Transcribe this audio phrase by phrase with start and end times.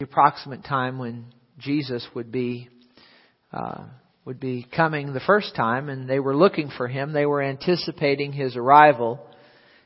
[0.00, 1.26] the approximate time when
[1.58, 2.68] Jesus would be
[3.52, 3.84] uh,
[4.24, 7.12] would be coming the first time, and they were looking for him.
[7.12, 9.24] They were anticipating his arrival.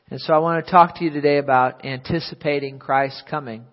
[0.09, 3.65] And so I want to talk to you today about anticipating Christ's coming.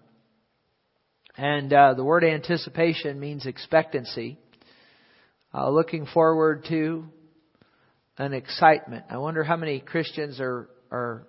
[1.37, 4.37] And uh, the word anticipation means expectancy,
[5.53, 7.05] uh, looking forward to
[8.17, 9.05] an excitement.
[9.09, 11.27] I wonder how many Christians are are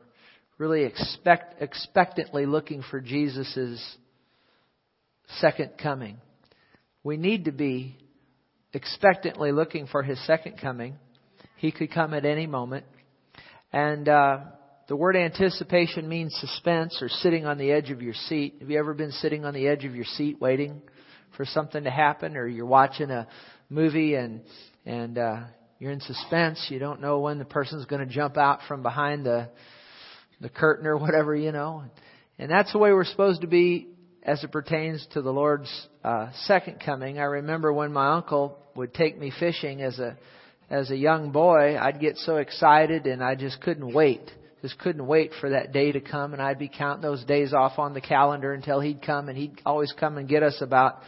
[0.59, 3.97] really expect expectantly looking for Jesus'
[5.41, 6.19] second coming.
[7.03, 7.97] We need to be
[8.73, 10.97] expectantly looking for his second coming.
[11.57, 12.85] He could come at any moment.
[13.73, 14.39] And uh,
[14.89, 18.57] the word anticipation means suspense or sitting on the edge of your seat.
[18.61, 20.83] Have you ever been sitting on the edge of your seat waiting
[21.37, 23.27] for something to happen, or you're watching a
[23.69, 24.43] movie and
[24.85, 25.41] and uh,
[25.79, 26.67] you're in suspense.
[26.71, 29.49] You don't know when the person's going to jump out from behind the
[30.41, 31.85] the curtain or whatever, you know.
[32.39, 33.89] And that's the way we're supposed to be
[34.27, 35.71] as it pertains to the Lord's
[36.03, 37.19] uh, second coming.
[37.19, 40.19] I remember when my uncle would take me fishing as a
[40.69, 44.29] as a young boy, I'd get so excited and I just couldn't wait.
[44.63, 47.79] Just couldn't wait for that day to come and I'd be counting those days off
[47.79, 50.99] on the calendar until he'd come and he'd always come and get us about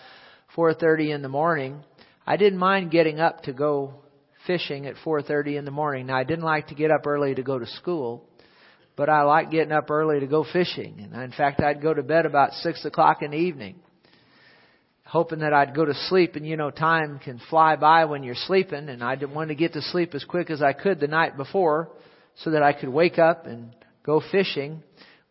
[0.57, 1.83] 4:30 in the morning.
[2.25, 3.95] I didn't mind getting up to go
[4.47, 6.07] fishing at 4:30 in the morning.
[6.07, 8.28] Now I didn't like to get up early to go to school,
[8.99, 10.99] but I liked getting up early to go fishing.
[10.99, 13.77] And in fact, I'd go to bed about six o'clock in the evening,
[15.05, 16.35] hoping that I'd go to sleep.
[16.35, 19.75] And you know, time can fly by when you're sleeping, and I wanted to get
[19.75, 21.91] to sleep as quick as I could the night before,
[22.43, 23.71] so that I could wake up and
[24.03, 24.83] go fishing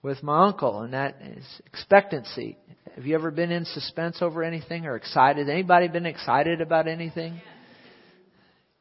[0.02, 0.80] with my uncle.
[0.80, 2.58] And that is expectancy.
[2.96, 5.50] Have you ever been in suspense over anything or excited?
[5.50, 7.42] Anybody been excited about anything?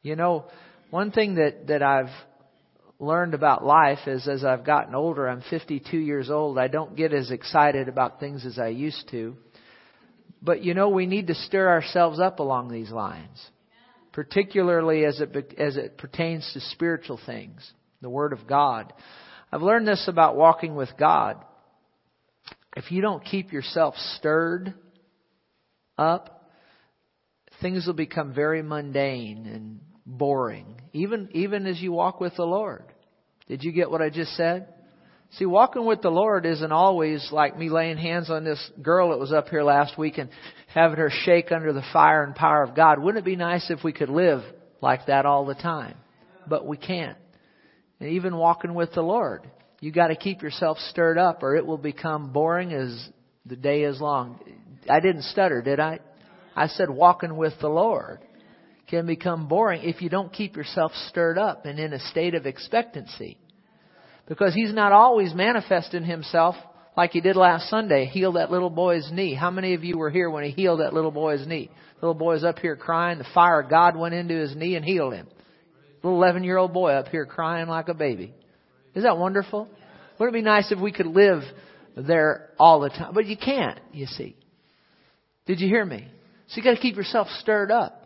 [0.02, 0.44] You know,
[0.90, 2.10] one thing that that I've
[2.98, 7.12] learned about life is as I've gotten older, I'm 52 years old, I don't get
[7.12, 9.36] as excited about things as I used to.
[10.42, 13.44] But you know, we need to stir ourselves up along these lines,
[14.12, 17.70] particularly as it, as it pertains to spiritual things,
[18.00, 18.92] the Word of God.
[19.52, 21.44] I've learned this about walking with God.
[22.76, 24.74] If you don't keep yourself stirred
[25.96, 26.50] up,
[27.62, 32.84] things will become very mundane and boring, even, even as you walk with the Lord.
[33.48, 34.68] Did you get what I just said?
[35.32, 39.18] See, walking with the Lord isn't always like me laying hands on this girl that
[39.18, 40.30] was up here last week and
[40.68, 43.00] having her shake under the fire and power of God.
[43.00, 44.42] Wouldn't it be nice if we could live
[44.80, 45.96] like that all the time?
[46.48, 47.18] But we can't.
[47.98, 49.50] And even walking with the Lord,
[49.80, 53.08] you got to keep yourself stirred up or it will become boring as
[53.44, 54.38] the day is long.
[54.88, 55.98] I didn't stutter, did I?
[56.54, 58.20] I said walking with the Lord
[58.88, 62.46] can become boring if you don't keep yourself stirred up and in a state of
[62.46, 63.36] expectancy.
[64.28, 66.54] Because He's not always manifesting Himself
[66.96, 69.34] like He did last Sunday, heal that little boy's knee.
[69.34, 71.70] How many of you were here when He healed that little boy's knee?
[72.00, 73.18] The little boy's up here crying.
[73.18, 75.28] The fire of God went into his knee and healed him.
[76.02, 78.34] Little 11 year old boy up here crying like a baby.
[78.94, 79.68] Is that wonderful?
[80.18, 81.42] Wouldn't it be nice if we could live
[81.96, 83.14] there all the time?
[83.14, 84.36] But you can't, you see.
[85.46, 86.06] Did you hear me?
[86.48, 88.05] So you gotta keep yourself stirred up.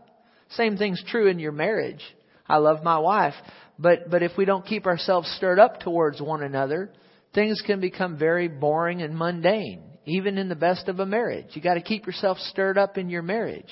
[0.51, 2.03] Same thing's true in your marriage.
[2.49, 3.35] I love my wife,
[3.79, 6.91] but but if we don't keep ourselves stirred up towards one another,
[7.35, 11.47] things can become very boring and mundane, even in the best of a marriage.
[11.51, 13.69] You got to keep yourself stirred up in your marriage.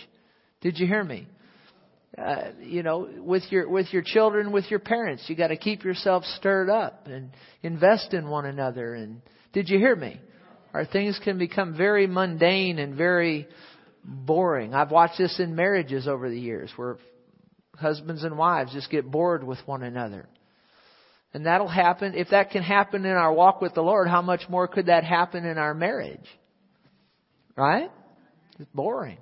[0.60, 1.26] Did you hear me?
[2.16, 5.84] Uh, you know, with your with your children, with your parents, you got to keep
[5.84, 7.30] yourself stirred up and
[7.62, 8.94] invest in one another.
[8.94, 9.20] And
[9.52, 10.20] did you hear me?
[10.74, 13.48] Our things can become very mundane and very
[14.08, 14.74] boring.
[14.74, 16.96] I've watched this in marriages over the years where
[17.76, 20.28] husbands and wives just get bored with one another.
[21.34, 22.14] And that'll happen.
[22.14, 25.04] If that can happen in our walk with the Lord, how much more could that
[25.04, 26.26] happen in our marriage?
[27.54, 27.90] Right?
[28.58, 29.18] It's boring.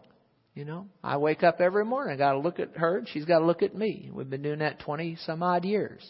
[0.54, 2.14] You know, I wake up every morning.
[2.14, 4.08] I got to look at her, and she's got to look at me.
[4.10, 6.00] We've been doing that twenty some odd years.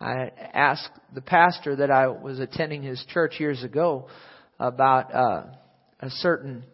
[0.00, 4.08] I asked the pastor that I was attending his church years ago
[4.60, 5.44] about uh,
[5.98, 6.64] a certain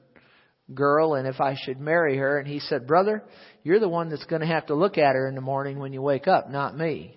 [0.75, 2.39] girl and if I should marry her.
[2.39, 3.25] And he said, Brother,
[3.63, 5.93] you're the one that's going to have to look at her in the morning when
[5.93, 7.17] you wake up, not me.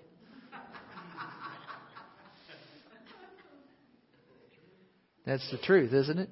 [5.25, 6.30] That's the truth, isn't it?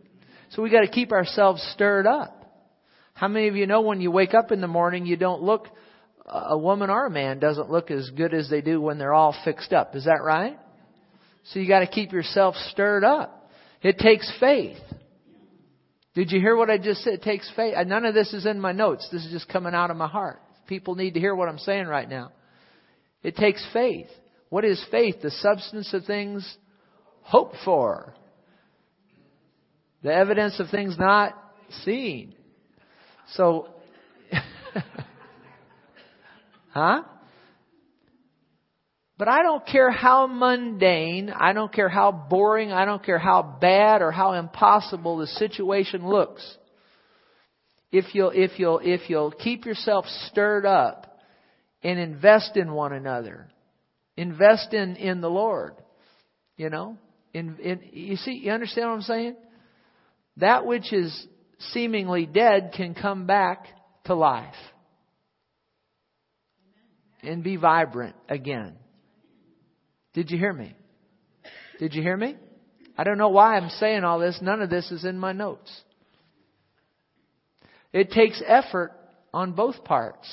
[0.51, 2.35] So we got to keep ourselves stirred up.
[3.13, 5.67] How many of you know when you wake up in the morning, you don't look,
[6.25, 9.35] a woman or a man doesn't look as good as they do when they're all
[9.43, 9.95] fixed up.
[9.95, 10.57] Is that right?
[11.45, 13.49] So you got to keep yourself stirred up.
[13.81, 14.77] It takes faith.
[16.15, 17.13] Did you hear what I just said?
[17.13, 17.75] It takes faith.
[17.85, 19.07] None of this is in my notes.
[19.11, 20.41] This is just coming out of my heart.
[20.67, 22.31] People need to hear what I'm saying right now.
[23.21, 24.07] It takes faith.
[24.49, 25.21] What is faith?
[25.21, 26.57] The substance of things
[27.21, 28.15] hoped for.
[30.01, 31.33] The evidence of things not
[31.83, 32.33] seen.
[33.33, 33.67] So,
[36.69, 37.03] huh?
[39.19, 43.43] But I don't care how mundane, I don't care how boring, I don't care how
[43.43, 46.57] bad or how impossible the situation looks.
[47.91, 51.19] If you'll, if you'll, if you'll keep yourself stirred up
[51.83, 53.49] and invest in one another,
[54.15, 55.73] invest in, in the Lord,
[56.55, 56.97] you know,
[57.33, 59.35] in, in, you see, you understand what I'm saying?
[60.37, 61.27] That which is
[61.73, 63.65] seemingly dead can come back
[64.05, 64.55] to life
[67.21, 68.77] and be vibrant again.
[70.19, 70.75] Did you hear me?
[71.79, 72.35] Did you hear me?
[72.97, 74.37] I don't know why I'm saying all this.
[74.41, 75.71] None of this is in my notes.
[77.93, 78.91] It takes effort
[79.33, 80.27] on both parts.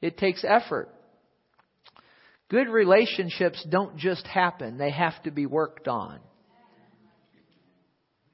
[0.00, 0.88] It takes effort.
[2.48, 6.18] Good relationships don't just happen, they have to be worked on.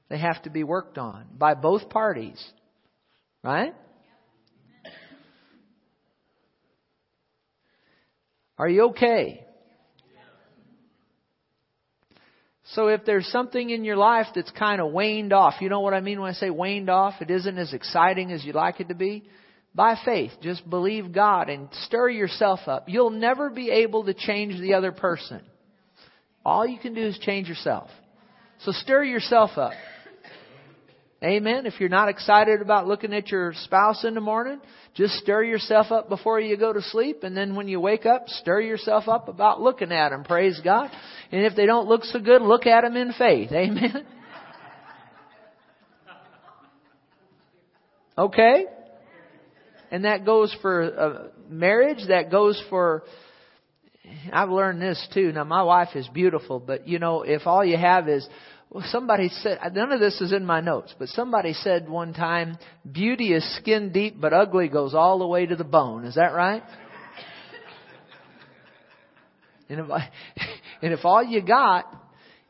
[0.07, 2.41] They have to be worked on by both parties.
[3.43, 3.75] Right?
[8.57, 9.44] Are you okay?
[12.73, 15.93] So if there's something in your life that's kind of waned off, you know what
[15.93, 17.15] I mean when I say waned off?
[17.21, 19.23] It isn't as exciting as you'd like it to be.
[19.75, 22.85] By faith, just believe God and stir yourself up.
[22.87, 25.41] You'll never be able to change the other person.
[26.43, 27.89] All you can do is change yourself.
[28.61, 29.73] So stir yourself up.
[31.23, 31.65] Amen.
[31.65, 34.59] If you're not excited about looking at your spouse in the morning,
[34.95, 37.23] just stir yourself up before you go to sleep.
[37.23, 40.23] And then when you wake up, stir yourself up about looking at them.
[40.25, 40.91] Praise God.
[41.31, 43.51] And if they don't look so good, look at them in faith.
[43.53, 44.05] Amen.
[48.17, 48.65] Okay?
[49.91, 52.07] And that goes for uh, marriage.
[52.07, 53.03] That goes for,
[54.31, 55.31] I've learned this too.
[55.31, 58.27] Now my wife is beautiful, but you know, if all you have is,
[58.69, 62.57] well, somebody said, none of this is in my notes, but somebody said one time,
[62.89, 66.05] beauty is skin deep, but ugly goes all the way to the bone.
[66.05, 66.63] Is that right?
[69.69, 70.09] And if, I,
[70.81, 71.85] and if all you got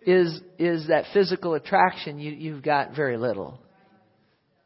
[0.05, 3.59] is, is that physical attraction, you, you've got very little.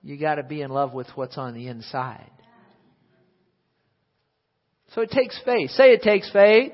[0.02, 2.32] You gotta be in love with what's on the inside.
[4.96, 5.72] So it takes faith.
[5.72, 6.72] Say it takes faith.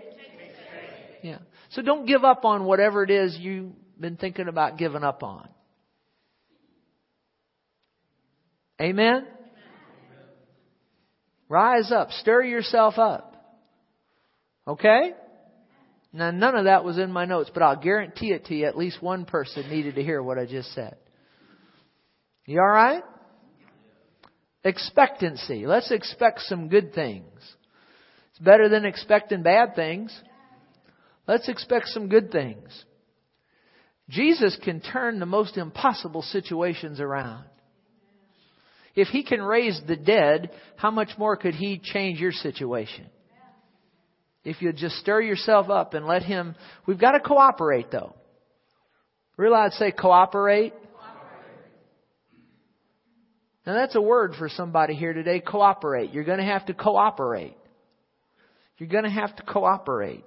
[1.22, 1.39] Yeah.
[1.72, 5.47] So don't give up on whatever it is you been thinking about giving up on?
[8.81, 9.25] Amen?
[11.47, 12.12] Rise up.
[12.12, 13.36] Stir yourself up.
[14.68, 15.13] Okay?
[16.12, 18.77] Now, none of that was in my notes, but I'll guarantee it to you at
[18.77, 20.95] least one person needed to hear what I just said.
[22.45, 23.03] You alright?
[24.63, 25.65] Expectancy.
[25.68, 27.27] Let's expect some good things.
[28.31, 30.18] It's better than expecting bad things.
[31.27, 32.86] Let's expect some good things.
[34.09, 37.45] Jesus can turn the most impossible situations around.
[38.95, 43.07] If he can raise the dead, how much more could he change your situation?
[44.43, 46.55] If you just stir yourself up and let him,
[46.85, 48.15] we've got to cooperate though.
[49.37, 50.73] Realize say cooperate.
[53.65, 56.13] Now that's a word for somebody here today, cooperate.
[56.13, 57.57] You're going to have to cooperate.
[58.77, 60.23] You're going to have to cooperate.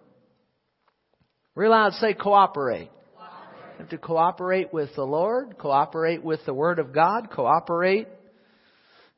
[1.54, 2.90] Realize say cooperate
[3.90, 8.08] to cooperate with the Lord, cooperate with the Word of God, cooperate.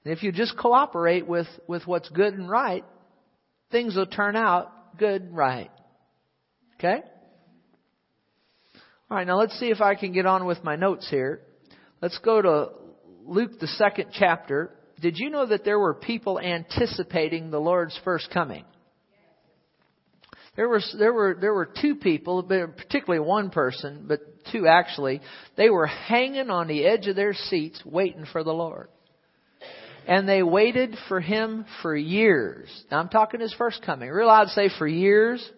[0.05, 2.85] And if you just cooperate with, with what's good and right,
[3.71, 5.71] things will turn out good and right.
[6.79, 7.01] Okay?
[9.11, 11.41] Alright, now let's see if I can get on with my notes here.
[12.01, 12.69] Let's go to
[13.25, 14.71] Luke the second chapter.
[15.01, 18.65] Did you know that there were people anticipating the Lord's first coming?
[20.57, 25.21] There were there were there were two people, particularly one person, but two actually.
[25.57, 28.89] They were hanging on the edge of their seats, waiting for the Lord,
[30.09, 32.69] and they waited for Him for years.
[32.91, 34.11] Now I'm talking His first coming.
[34.11, 35.49] Real loud, say for years.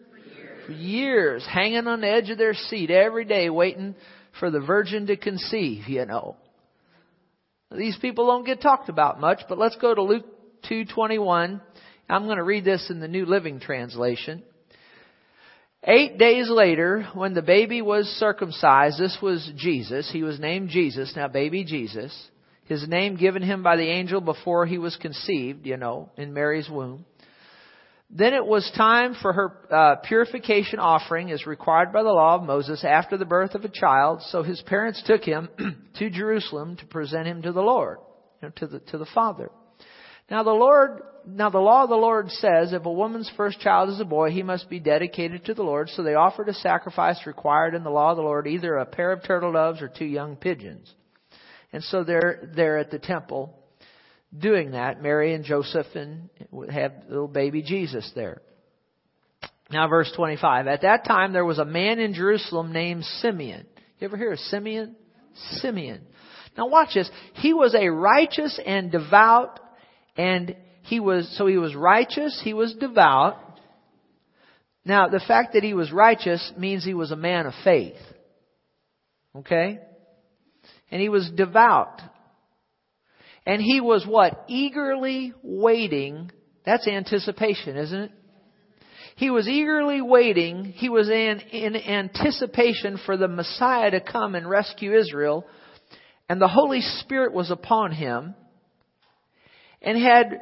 [0.67, 3.95] For years, years, hanging on the edge of their seat every day, waiting
[4.39, 5.89] for the Virgin to conceive.
[5.89, 6.37] You know,
[7.71, 10.27] these people don't get talked about much, but let's go to Luke
[10.69, 11.63] two twenty one.
[12.11, 14.43] I'm going to read this in the New Living Translation.
[15.85, 20.09] Eight days later, when the baby was circumcised, this was Jesus.
[20.13, 22.17] He was named Jesus, now baby Jesus.
[22.67, 26.71] His name given him by the angel before he was conceived, you know, in Mary's
[26.71, 27.05] womb.
[28.09, 32.45] Then it was time for her uh, purification offering as required by the law of
[32.45, 34.23] Moses after the birth of a child.
[34.29, 35.49] So his parents took him
[35.99, 37.99] to Jerusalem to present him to the Lord,
[38.41, 39.51] you know, to the, to the Father.
[40.31, 43.91] Now the Lord, now the law of the Lord says if a woman's first child
[43.91, 45.89] is a boy, he must be dedicated to the Lord.
[45.91, 49.13] So they offered a sacrifice required in the law of the Lord, either a pair
[49.13, 50.93] of turtle doves or two young pigeons.
[51.73, 53.59] And so they're there at the temple
[54.37, 55.03] doing that.
[55.03, 56.29] Mary and Joseph and
[56.71, 58.43] have little baby Jesus there.
[59.71, 60.67] Now verse 25.
[60.67, 63.67] At that time there was a man in Jerusalem named Simeon.
[63.99, 64.97] You ever hear of Simeon?
[65.61, 66.03] Simeon.
[66.57, 67.11] Now watch this.
[67.35, 69.59] He was a righteous and devout
[70.17, 73.39] and he was, so he was righteous, he was devout.
[74.85, 77.97] Now the fact that he was righteous means he was a man of faith.
[79.37, 79.79] Okay?
[80.91, 82.01] And he was devout.
[83.47, 84.45] And he was what?
[84.49, 86.31] Eagerly waiting.
[86.65, 88.11] That's anticipation, isn't it?
[89.17, 90.65] He was eagerly waiting.
[90.65, 95.47] He was in, in anticipation for the Messiah to come and rescue Israel.
[96.29, 98.35] And the Holy Spirit was upon him
[99.83, 100.41] and had,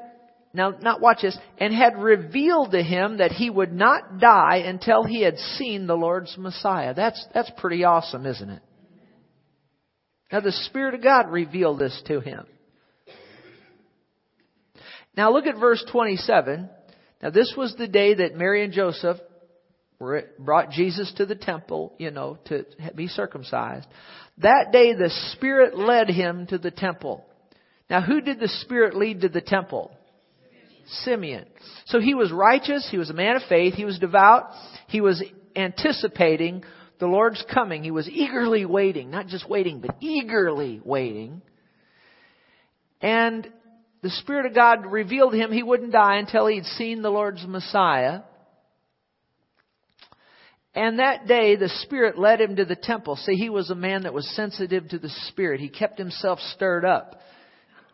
[0.52, 5.04] now not watch this, and had revealed to him that he would not die until
[5.04, 6.92] he had seen the Lord's Messiah.
[6.92, 8.62] That's, that's pretty awesome, isn't it?
[10.32, 12.46] Now the Spirit of God revealed this to him.
[15.16, 16.68] Now look at verse 27.
[17.22, 19.18] Now this was the day that Mary and Joseph
[20.38, 22.64] brought Jesus to the temple, you know, to
[22.94, 23.86] be circumcised.
[24.38, 27.24] That day the Spirit led him to the temple.
[27.88, 29.92] Now who did the Spirit lead to the temple?
[31.04, 31.46] Simeon.
[31.86, 34.50] So he was righteous, he was a man of faith, he was devout,
[34.88, 35.22] he was
[35.56, 36.64] anticipating
[36.98, 37.82] the Lord's coming.
[37.82, 41.42] He was eagerly waiting, not just waiting, but eagerly waiting.
[43.00, 43.50] And
[44.02, 48.20] the Spirit of God revealed him he wouldn't die until he'd seen the Lord's Messiah.
[50.74, 53.16] And that day, the Spirit led him to the temple.
[53.16, 55.60] See, he was a man that was sensitive to the Spirit.
[55.60, 57.20] He kept himself stirred up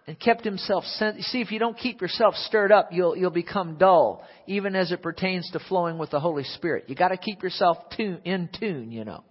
[0.07, 3.77] and kept himself sen- see if you don't keep yourself stirred up you'll you'll become
[3.77, 7.43] dull even as it pertains to flowing with the holy spirit you got to keep
[7.43, 9.25] yourself tune, in tune you know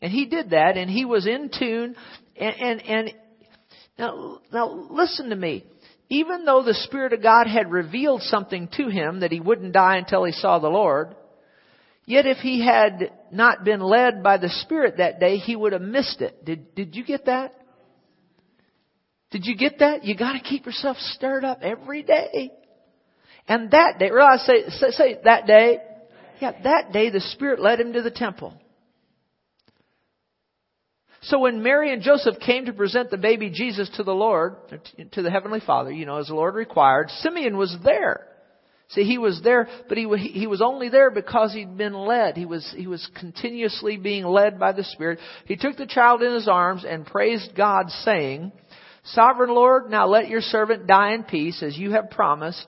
[0.00, 1.94] and he did that and he was in tune
[2.36, 3.14] and and, and
[3.98, 5.64] now now listen to me
[6.10, 9.96] even though the Spirit of God had revealed something to him that he wouldn't die
[9.96, 11.14] until he saw the Lord,
[12.06, 15.82] yet if he had not been led by the Spirit that day, he would have
[15.82, 16.44] missed it.
[16.44, 17.54] Did, did you get that?
[19.30, 20.04] Did you get that?
[20.04, 22.50] You gotta keep yourself stirred up every day.
[23.46, 25.78] And that day, realize, say, say, say that day,
[26.40, 28.54] yeah, that day the Spirit led him to the temple.
[31.22, 34.56] So when Mary and Joseph came to present the baby Jesus to the Lord,
[35.12, 38.24] to the Heavenly Father, you know, as the Lord required, Simeon was there.
[38.90, 42.38] See, he was there, but he, he was only there because he'd been led.
[42.38, 45.18] He was, he was continuously being led by the Spirit.
[45.44, 48.50] He took the child in his arms and praised God saying,
[49.12, 52.66] Sovereign Lord, now let your servant die in peace as you have promised.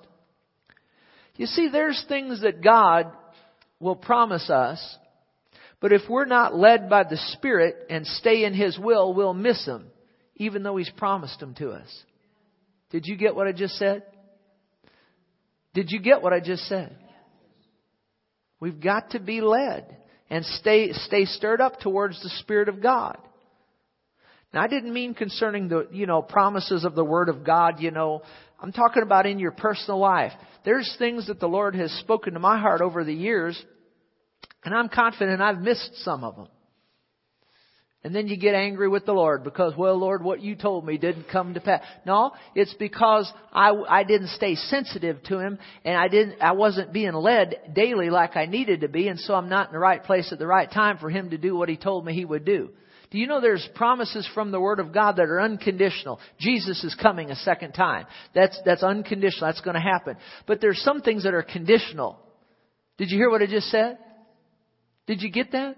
[1.37, 3.12] You see, there's things that God
[3.78, 4.97] will promise us
[5.80, 9.64] but if we're not led by the Spirit and stay in His will, we'll miss
[9.64, 9.87] Him,
[10.37, 12.04] even though He's promised them to us.
[12.90, 14.02] Did you get what I just said?
[15.73, 16.94] Did you get what I just said?
[18.59, 19.97] We've got to be led
[20.28, 23.16] and stay, stay stirred up towards the Spirit of God.
[24.52, 27.90] Now I didn't mean concerning the, you know, promises of the Word of God, you
[27.90, 28.23] know,
[28.61, 30.33] I'm talking about in your personal life.
[30.64, 33.61] There's things that the Lord has spoken to my heart over the years
[34.64, 36.49] and I'm confident I've missed some of them.
[38.02, 40.97] And then you get angry with the Lord because, well, Lord, what you told me
[40.97, 41.83] didn't come to pass.
[42.07, 46.95] No, it's because I, I didn't stay sensitive to Him and I didn't, I wasn't
[46.95, 50.02] being led daily like I needed to be and so I'm not in the right
[50.02, 52.47] place at the right time for Him to do what He told me He would
[52.47, 52.71] do.
[53.11, 56.21] Do you know there's promises from the Word of God that are unconditional?
[56.38, 58.07] Jesus is coming a second time.
[58.35, 59.49] That's, that's unconditional.
[59.49, 60.17] That's going to happen.
[60.47, 62.21] But there's some things that are conditional.
[62.99, 63.99] Did you hear what I just said?
[65.07, 65.76] Did you get that?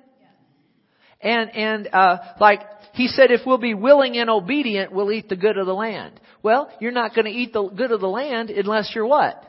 [1.22, 2.60] And, and, uh, like,
[2.94, 6.20] he said if we'll be willing and obedient, we'll eat the good of the land.
[6.42, 9.42] Well, you're not going to eat the good of the land unless you're what?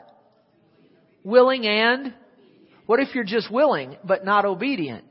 [1.22, 2.14] Willing and,
[2.86, 5.04] what if you're just willing but not obedient?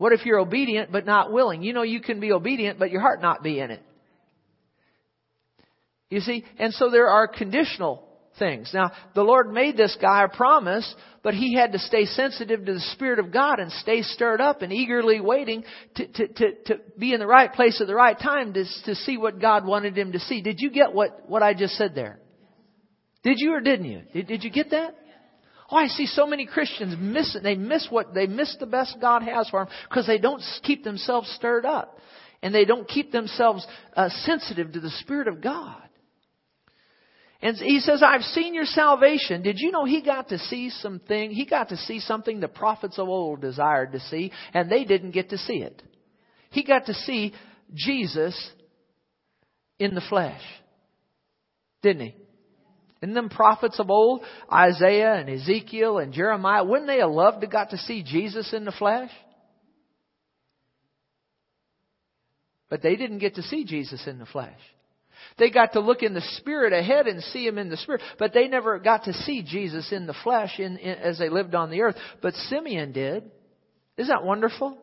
[0.00, 1.62] What if you're obedient but not willing?
[1.62, 3.82] You know you can be obedient but your heart not be in it.
[6.08, 6.42] You see?
[6.58, 8.70] And so there are conditional things.
[8.72, 10.90] Now, the Lord made this guy a promise,
[11.22, 14.62] but he had to stay sensitive to the Spirit of God and stay stirred up
[14.62, 15.64] and eagerly waiting
[15.96, 18.94] to, to, to, to be in the right place at the right time to, to
[18.94, 20.40] see what God wanted him to see.
[20.40, 22.20] Did you get what, what I just said there?
[23.22, 24.00] Did you or didn't you?
[24.14, 24.94] Did, did you get that?
[25.70, 27.42] Oh, I see so many Christians miss it.
[27.42, 30.82] They miss what, they miss the best God has for them because they don't keep
[30.82, 31.98] themselves stirred up.
[32.42, 35.82] And they don't keep themselves uh, sensitive to the Spirit of God.
[37.42, 39.42] And he says, I've seen your salvation.
[39.42, 41.30] Did you know he got to see something?
[41.30, 45.12] He got to see something the prophets of old desired to see, and they didn't
[45.12, 45.82] get to see it.
[46.50, 47.32] He got to see
[47.74, 48.50] Jesus
[49.78, 50.42] in the flesh.
[51.82, 52.14] Didn't he?
[53.02, 57.46] And them prophets of old, Isaiah and Ezekiel and Jeremiah, wouldn't they have loved to
[57.46, 59.10] got to see Jesus in the flesh?
[62.68, 64.58] But they didn't get to see Jesus in the flesh.
[65.38, 68.32] They got to look in the spirit ahead and see him in the spirit, but
[68.32, 71.70] they never got to see Jesus in the flesh in, in, as they lived on
[71.70, 71.96] the earth.
[72.22, 73.30] But Simeon did.
[73.96, 74.78] Isn't that wonderful?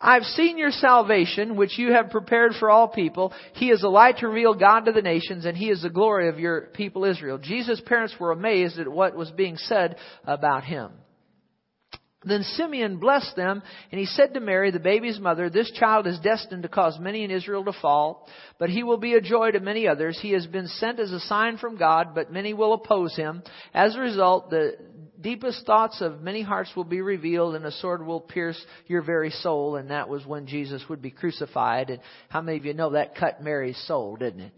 [0.00, 3.32] I've seen your salvation, which you have prepared for all people.
[3.54, 6.28] He is a light to reveal God to the nations, and He is the glory
[6.28, 7.38] of your people Israel.
[7.38, 10.92] Jesus' parents were amazed at what was being said about Him.
[12.24, 13.62] Then Simeon blessed them,
[13.92, 17.22] and he said to Mary, the baby's mother, This child is destined to cause many
[17.22, 18.28] in Israel to fall,
[18.58, 20.18] but he will be a joy to many others.
[20.20, 23.44] He has been sent as a sign from God, but many will oppose him.
[23.72, 24.76] As a result, the
[25.20, 29.30] deepest thoughts of many hearts will be revealed, and a sword will pierce your very
[29.30, 29.76] soul.
[29.76, 31.90] And that was when Jesus would be crucified.
[31.90, 34.52] And how many of you know that cut Mary's soul, didn't it?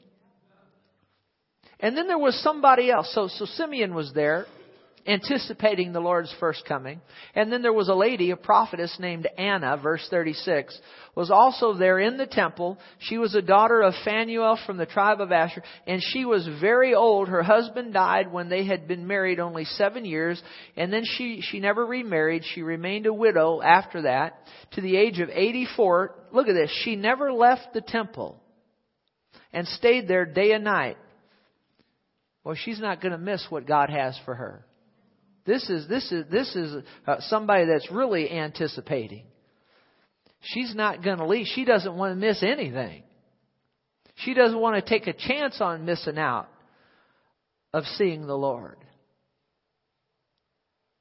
[1.81, 3.11] And then there was somebody else.
[3.15, 4.47] So, so Simeon was there
[5.07, 7.01] anticipating the Lord's first coming.
[7.35, 10.79] And then there was a lady, a prophetess named Anna, verse 36,
[11.15, 12.79] was also there in the temple.
[12.99, 16.95] She was a daughter of Phanuel from the tribe of Asher, and she was very
[16.95, 17.29] old.
[17.29, 20.41] Her husband died when they had been married only seven years,
[20.77, 22.43] and then she, she never remarried.
[22.55, 24.39] She remained a widow after that
[24.73, 26.15] to the age of 84.
[26.33, 26.71] Look at this.
[26.85, 28.41] She never left the temple
[29.53, 30.97] and stayed there day and night.
[32.45, 34.65] Well, she's not going to miss what God has for her.
[35.47, 39.25] This is this is this is uh, somebody that's really anticipating.
[40.41, 41.47] She's not going to leave.
[41.47, 43.03] She doesn't want to miss anything.
[44.17, 46.49] She doesn't want to take a chance on missing out
[47.73, 48.77] of seeing the Lord.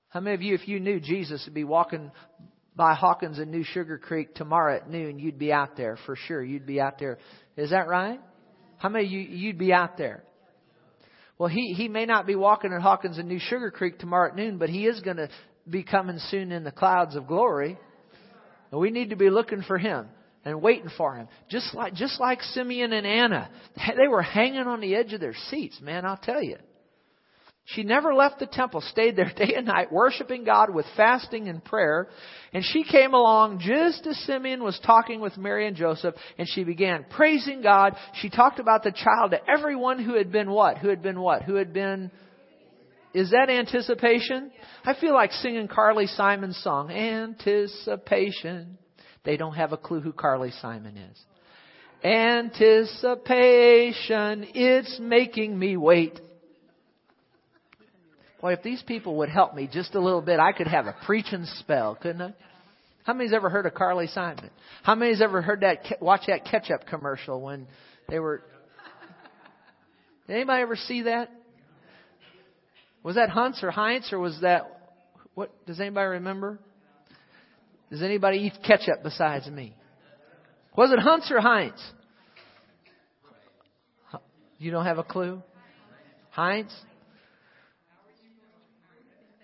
[0.09, 2.11] How many of you, if you knew Jesus would be walking
[2.75, 6.43] by Hawkins and New Sugar Creek tomorrow at noon, you'd be out there for sure.
[6.43, 7.19] You'd be out there.
[7.57, 8.19] Is that right?
[8.77, 10.23] How many of you, you'd be out there?
[11.39, 14.35] Well, he, he may not be walking at Hawkins and New Sugar Creek tomorrow at
[14.35, 15.29] noon, but he is going to
[15.67, 17.79] be coming soon in the clouds of glory.
[18.71, 20.07] And we need to be looking for him
[20.43, 21.29] and waiting for him.
[21.49, 23.49] Just like, just like Simeon and Anna.
[23.97, 26.57] They were hanging on the edge of their seats, man, I'll tell you.
[27.73, 31.63] She never left the temple, stayed there day and night, worshiping God with fasting and
[31.63, 32.07] prayer.
[32.51, 36.63] And she came along just as Simeon was talking with Mary and Joseph, and she
[36.63, 37.95] began praising God.
[38.15, 40.79] She talked about the child to everyone who had been what?
[40.79, 41.43] Who had been what?
[41.43, 42.09] Who had been.
[43.13, 44.51] Is that anticipation?
[44.83, 48.79] I feel like singing Carly Simon's song, Anticipation.
[49.25, 51.19] They don't have a clue who Carly Simon is.
[52.03, 56.19] Anticipation, it's making me wait.
[58.41, 60.95] Boy, if these people would help me just a little bit, I could have a
[61.05, 62.33] preaching spell, couldn't I?
[63.03, 64.49] How many's ever heard of Carly Simon?
[64.83, 67.67] How many's ever heard that, watch that ketchup commercial when
[68.07, 68.41] they were,
[70.27, 71.31] did anybody ever see that?
[73.03, 74.93] Was that Hunt's or Heinz or was that,
[75.33, 76.59] what, does anybody remember?
[77.89, 79.75] Does anybody eat ketchup besides me?
[80.77, 81.81] Was it Hunt's or Heinz?
[84.59, 85.41] You don't have a clue?
[86.31, 86.73] Heinz?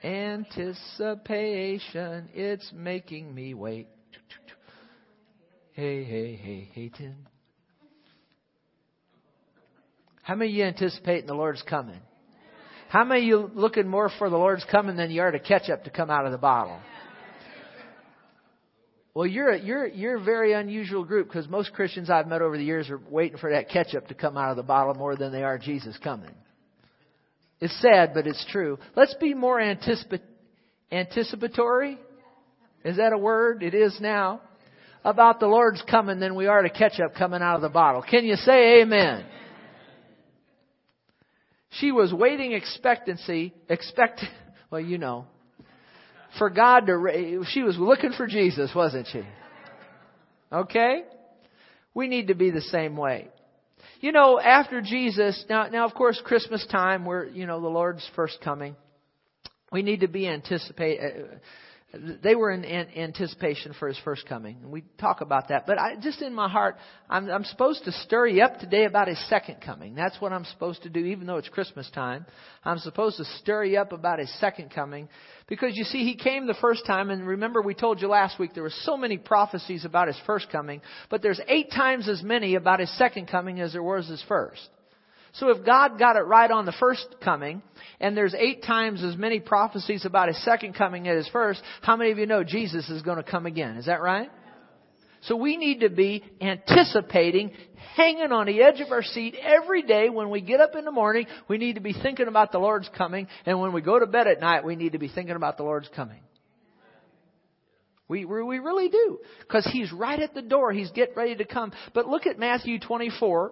[0.05, 3.87] Anticipation, it's making me wait.
[5.71, 7.15] Hey, hey, hey, hey, Tim.
[10.21, 12.01] How many of you anticipating the Lord's coming?
[12.89, 15.85] How many of you looking more for the Lord's coming than you are to ketchup
[15.85, 16.77] to come out of the bottle?
[19.15, 22.59] Well, you're a, you're you're a very unusual group because most Christians I've met over
[22.59, 25.31] the years are waiting for that ketchup to come out of the bottle more than
[25.31, 26.35] they are Jesus coming.
[27.59, 28.77] It's sad, but it's true.
[28.95, 30.19] Let's be more anticipa-
[30.91, 31.97] anticipatory.
[32.83, 33.63] Is that a word?
[33.63, 34.41] It is now.
[35.03, 38.01] About the Lord's coming than we are to ketchup coming out of the bottle.
[38.01, 39.25] Can you say amen?
[41.79, 44.23] She was waiting expectancy, expect,
[44.71, 45.25] well, you know,
[46.37, 49.23] for God to, she was looking for Jesus, wasn't she?
[50.51, 51.03] Okay?
[51.93, 53.29] We need to be the same way.
[54.01, 58.07] You know, after Jesus, now, now of course, Christmas time, where, you know, the Lord's
[58.15, 58.75] first coming,
[59.71, 61.35] we need to be anticipate, uh,
[62.23, 64.57] they were in, anticipation for his first coming.
[64.61, 65.65] And we talk about that.
[65.65, 66.77] But I, just in my heart,
[67.09, 69.95] I'm, I'm supposed to stir you up today about his second coming.
[69.95, 72.25] That's what I'm supposed to do, even though it's Christmas time.
[72.63, 75.09] I'm supposed to stir you up about his second coming.
[75.47, 78.53] Because you see, he came the first time, and remember we told you last week
[78.53, 82.55] there were so many prophecies about his first coming, but there's eight times as many
[82.55, 84.67] about his second coming as there was his first.
[85.35, 87.61] So if God got it right on the first coming,
[87.99, 91.97] and there's eight times as many prophecies about his second coming as his first, how
[91.97, 93.75] many of you know Jesus is going to come again?
[93.75, 94.29] Is that right?
[95.23, 97.51] So we need to be anticipating,
[97.95, 100.91] hanging on the edge of our seat every day when we get up in the
[100.91, 101.25] morning.
[101.49, 103.27] We need to be thinking about the Lord's coming.
[103.45, 105.63] And when we go to bed at night, we need to be thinking about the
[105.63, 106.21] Lord's coming.
[108.07, 109.19] We, we really do.
[109.39, 110.71] Because He's right at the door.
[110.71, 111.73] He's getting ready to come.
[111.93, 113.51] But look at Matthew 24,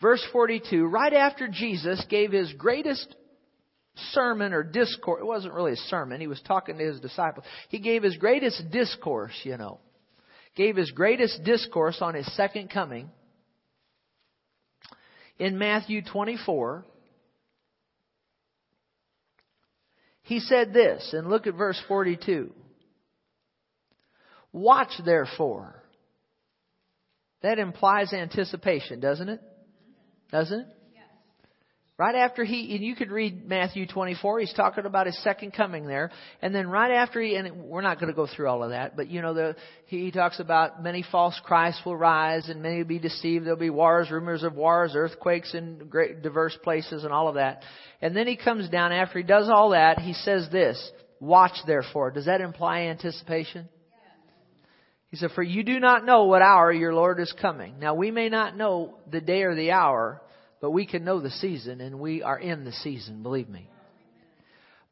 [0.00, 0.86] verse 42.
[0.86, 3.14] Right after Jesus gave His greatest
[4.12, 5.20] sermon or discourse.
[5.20, 6.20] It wasn't really a sermon.
[6.20, 7.44] He was talking to his disciples.
[7.68, 9.80] He gave his greatest discourse, you know.
[10.56, 13.10] Gave his greatest discourse on his second coming
[15.38, 16.84] in Matthew 24.
[20.22, 22.52] He said this, and look at verse 42.
[24.52, 25.82] Watch therefore.
[27.42, 29.40] That implies anticipation, doesn't it?
[30.30, 30.66] Doesn't it?
[30.94, 31.04] Yes.
[31.96, 35.86] Right after he, and you could read Matthew 24, he's talking about his second coming
[35.86, 36.10] there.
[36.40, 38.96] And then right after he, and we're not going to go through all of that,
[38.96, 42.84] but you know, the, he talks about many false Christs will rise and many will
[42.84, 43.44] be deceived.
[43.44, 47.62] There'll be wars, rumors of wars, earthquakes in great diverse places and all of that.
[48.00, 50.90] And then he comes down after he does all that, he says this,
[51.20, 52.10] watch therefore.
[52.10, 53.68] Does that imply anticipation?
[55.10, 57.80] He said, for you do not know what hour your Lord is coming.
[57.80, 60.22] Now we may not know the day or the hour,
[60.60, 63.68] but we can know the season, and we are in the season, believe me.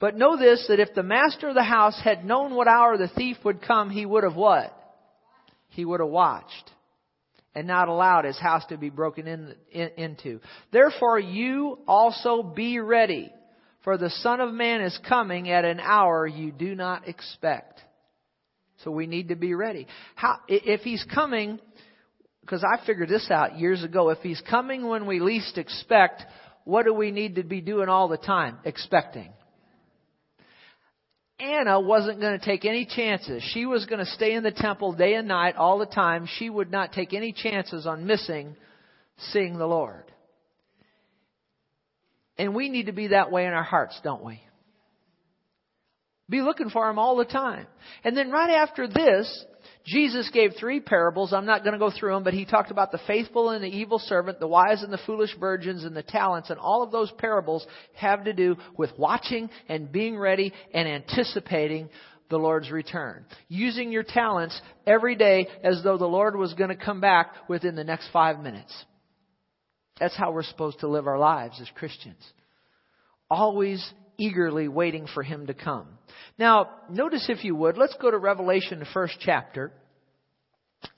[0.00, 3.08] But know this, that if the master of the house had known what hour the
[3.08, 4.74] thief would come, he would have what?
[5.70, 6.70] He would have watched
[7.54, 10.40] and not allowed his house to be broken in, in, into.
[10.72, 13.32] Therefore you also be ready,
[13.82, 17.80] for the Son of Man is coming at an hour you do not expect.
[18.84, 19.86] So we need to be ready.
[20.14, 21.60] How, if he's coming
[22.48, 24.08] because I figured this out years ago.
[24.08, 26.22] If he's coming when we least expect,
[26.64, 28.56] what do we need to be doing all the time?
[28.64, 29.30] Expecting.
[31.38, 33.42] Anna wasn't going to take any chances.
[33.52, 36.26] She was going to stay in the temple day and night all the time.
[36.38, 38.56] She would not take any chances on missing
[39.30, 40.04] seeing the Lord.
[42.38, 44.40] And we need to be that way in our hearts, don't we?
[46.28, 47.66] Be looking for Him all the time.
[48.04, 49.44] And then right after this,
[49.86, 51.32] Jesus gave three parables.
[51.32, 53.68] I'm not going to go through them, but he talked about the faithful and the
[53.68, 56.50] evil servant, the wise and the foolish virgins, and the talents.
[56.50, 61.88] And all of those parables have to do with watching and being ready and anticipating
[62.28, 63.24] the Lord's return.
[63.48, 67.74] Using your talents every day as though the Lord was going to come back within
[67.74, 68.74] the next five minutes.
[69.98, 72.22] That's how we're supposed to live our lives as Christians.
[73.30, 75.97] Always eagerly waiting for Him to come.
[76.38, 79.72] Now, notice if you would, let's go to Revelation, the first chapter,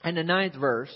[0.03, 0.93] and the ninth verse.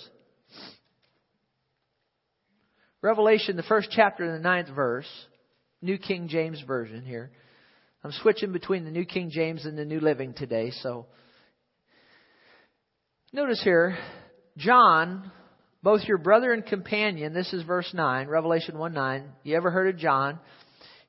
[3.01, 5.07] Revelation, the first chapter and the ninth verse,
[5.81, 7.29] New King James Version here.
[8.03, 11.05] I'm switching between the New King James and the New Living today, so.
[13.33, 13.97] Notice here,
[14.57, 15.31] John,
[15.83, 19.23] both your brother and companion, this is verse 9, Revelation 1 9.
[19.43, 20.39] You ever heard of John?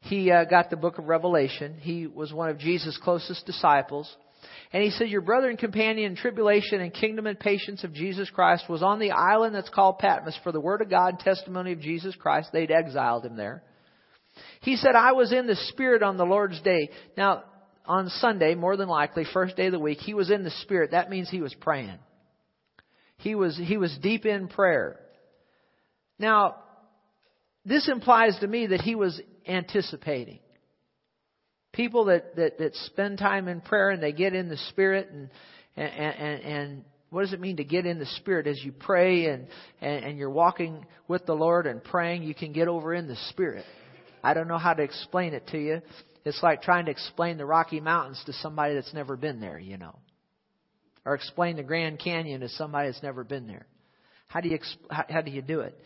[0.07, 1.79] He uh, got the book of Revelation.
[1.81, 4.15] He was one of Jesus' closest disciples.
[4.73, 8.31] And he said, Your brother and companion in tribulation and kingdom and patience of Jesus
[8.31, 11.73] Christ was on the island that's called Patmos for the word of God and testimony
[11.73, 12.51] of Jesus Christ.
[12.53, 13.63] They'd exiled him there.
[14.61, 16.91] He said, I was in the Spirit on the Lord's day.
[17.17, 17.45] Now,
[17.85, 20.93] on Sunday, more than likely, first day of the week, he was in the Spirit.
[20.93, 21.99] That means he was praying.
[23.19, 25.01] He was, he was deep in prayer.
[26.19, 26.57] Now,
[27.67, 30.39] this implies to me that he was anticipating.
[31.73, 35.29] People that, that, that spend time in prayer and they get in the Spirit and,
[35.77, 39.27] and, and, and what does it mean to get in the Spirit as you pray
[39.27, 39.49] and,
[39.81, 42.23] and, and you're walking with the Lord and praying?
[42.23, 43.65] You can get over in the Spirit.
[44.23, 45.83] I don't know how to explain it to you.
[46.25, 49.77] It's like trying to explain the Rocky Mountains to somebody that's never been there, you
[49.77, 49.99] know.
[51.05, 53.67] Or explain the Grand Canyon to somebody that's never been there.
[54.29, 54.59] How do you,
[54.91, 55.79] how, how do you do it?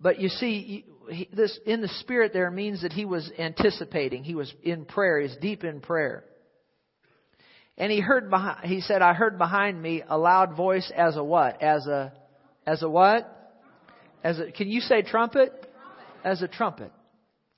[0.00, 0.84] But you see,
[1.32, 4.24] this in the spirit there means that he was anticipating.
[4.24, 5.20] He was in prayer.
[5.20, 6.24] He's deep in prayer.
[7.78, 11.24] And he heard behind, he said, I heard behind me a loud voice as a
[11.24, 11.62] what?
[11.62, 12.12] As a,
[12.66, 13.32] as a what?
[14.24, 15.52] As a, can you say trumpet?
[16.24, 16.90] As a trumpet.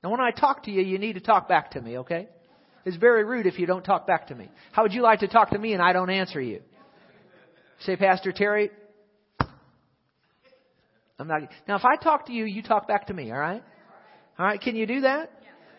[0.02, 2.28] Now when I talk to you, you need to talk back to me, okay?
[2.84, 4.48] It's very rude if you don't talk back to me.
[4.72, 6.62] How would you like to talk to me and I don't answer you?
[7.80, 8.70] Say, Pastor Terry,
[11.18, 11.42] I'm not.
[11.66, 13.30] Now, if I talk to you, you talk back to me.
[13.32, 13.62] All right.
[14.38, 14.60] All right.
[14.60, 15.30] Can you do that?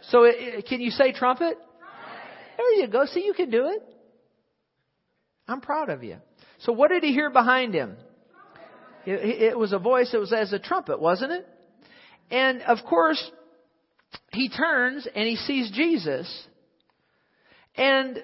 [0.09, 1.57] So, it, can you say trumpet?
[2.57, 3.05] There you go.
[3.05, 3.83] See, you can do it.
[5.47, 6.17] I'm proud of you.
[6.59, 7.95] So, what did he hear behind him?
[9.05, 11.47] It, it was a voice that was as a trumpet, wasn't it?
[12.29, 13.31] And of course,
[14.31, 16.47] he turns and he sees Jesus.
[17.75, 18.23] And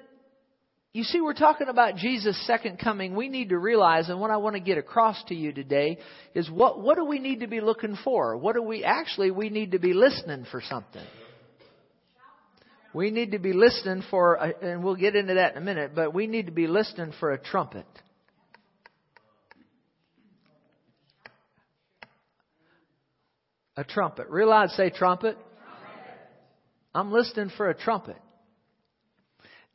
[0.95, 3.17] you see, we're talking about Jesus' second coming.
[3.17, 5.97] We need to realize, and what I want to get across to you today
[6.33, 8.37] is what, what do we need to be looking for?
[8.37, 11.03] What do we, actually, we need to be listening for something.
[12.93, 15.91] We need to be listening for, a, and we'll get into that in a minute,
[15.93, 17.85] but we need to be listening for a trumpet.
[23.75, 24.27] A trumpet.
[24.29, 25.35] Real loud say trumpet.
[25.35, 25.37] trumpet.
[26.93, 28.15] I'm listening for a trumpet.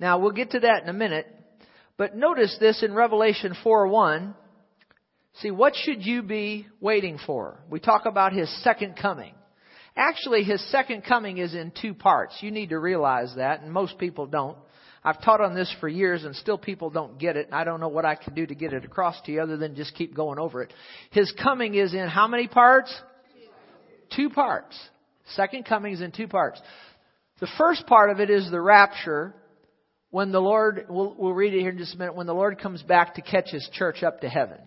[0.00, 1.26] Now, we'll get to that in a minute.
[1.96, 4.34] But notice this in Revelation 4:1.
[5.34, 7.60] See, what should you be waiting for?
[7.68, 9.34] We talk about his second coming.
[9.94, 12.42] Actually, his second coming is in two parts.
[12.42, 14.56] You need to realize that, and most people don't.
[15.04, 17.48] I've taught on this for years, and still people don't get it.
[17.52, 19.76] I don't know what I can do to get it across to you other than
[19.76, 20.72] just keep going over it.
[21.10, 22.90] His coming is in how many parts?
[24.14, 24.78] Two parts.
[25.36, 26.60] Second coming is in two parts.
[27.40, 29.34] The first part of it is the rapture,
[30.11, 32.59] when the Lord, we'll, we'll read it here in just a minute, when the Lord
[32.59, 34.59] comes back to catch His church up to heaven.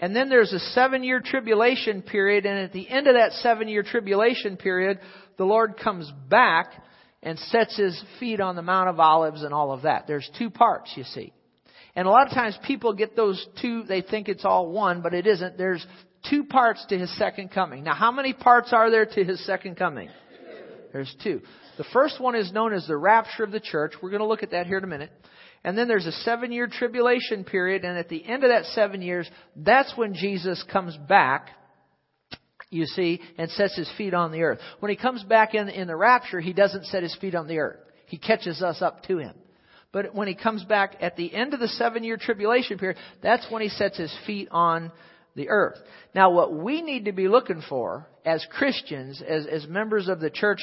[0.00, 3.68] And then there's a seven year tribulation period, and at the end of that seven
[3.68, 5.00] year tribulation period,
[5.36, 6.72] the Lord comes back
[7.22, 10.06] and sets His feet on the Mount of Olives and all of that.
[10.06, 11.32] There's two parts, you see.
[11.96, 15.14] And a lot of times people get those two, they think it's all one, but
[15.14, 15.58] it isn't.
[15.58, 15.84] There's
[16.30, 17.82] two parts to His second coming.
[17.82, 20.08] Now how many parts are there to His second coming?
[20.92, 21.42] There's two.
[21.78, 23.92] The first one is known as the rapture of the church.
[24.02, 25.12] We're going to look at that here in a minute.
[25.62, 29.00] And then there's a seven year tribulation period, and at the end of that seven
[29.00, 31.50] years, that's when Jesus comes back,
[32.70, 34.58] you see, and sets his feet on the earth.
[34.80, 37.58] When he comes back in, in the rapture, he doesn't set his feet on the
[37.58, 37.78] earth.
[38.06, 39.34] He catches us up to him.
[39.92, 43.46] But when he comes back at the end of the seven year tribulation period, that's
[43.50, 44.90] when he sets his feet on
[45.34, 45.78] the earth.
[46.14, 50.30] Now what we need to be looking for as Christians, as, as members of the
[50.30, 50.58] church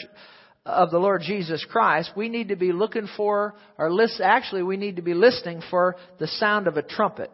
[0.65, 4.77] of the Lord Jesus Christ, we need to be looking for, or list, actually we
[4.77, 7.31] need to be listening for the sound of a trumpet.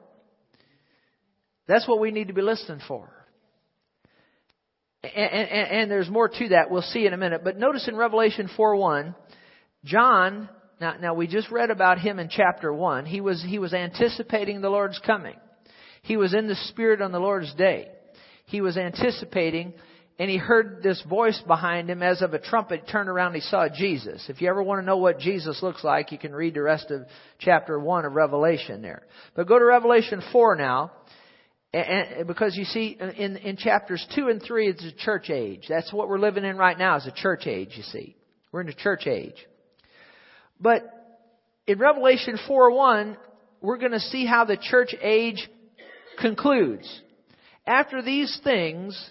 [1.67, 3.09] That's what we need to be listening for.
[5.03, 6.69] And, and, and, there's more to that.
[6.69, 7.41] We'll see in a minute.
[7.43, 9.15] But notice in Revelation 4:1,
[9.83, 10.47] John.
[10.79, 13.05] Now, now we just read about him in chapter one.
[13.05, 15.35] He was he was anticipating the Lord's coming.
[16.03, 17.87] He was in the Spirit on the Lord's day.
[18.45, 19.73] He was anticipating
[20.21, 22.87] and he heard this voice behind him as of a trumpet.
[22.87, 24.23] Turned around, he saw Jesus.
[24.29, 26.91] If you ever want to know what Jesus looks like, you can read the rest
[26.91, 27.07] of
[27.39, 29.01] chapter 1 of Revelation there.
[29.35, 30.91] But go to Revelation 4 now.
[31.73, 35.65] And, because you see, in, in chapters 2 and 3, it's a church age.
[35.67, 38.15] That's what we're living in right now, is a church age, you see.
[38.51, 39.43] We're in a church age.
[40.59, 40.83] But
[41.65, 43.17] in Revelation 4 1,
[43.59, 45.49] we're going to see how the church age
[46.19, 47.01] concludes.
[47.65, 49.03] After these things,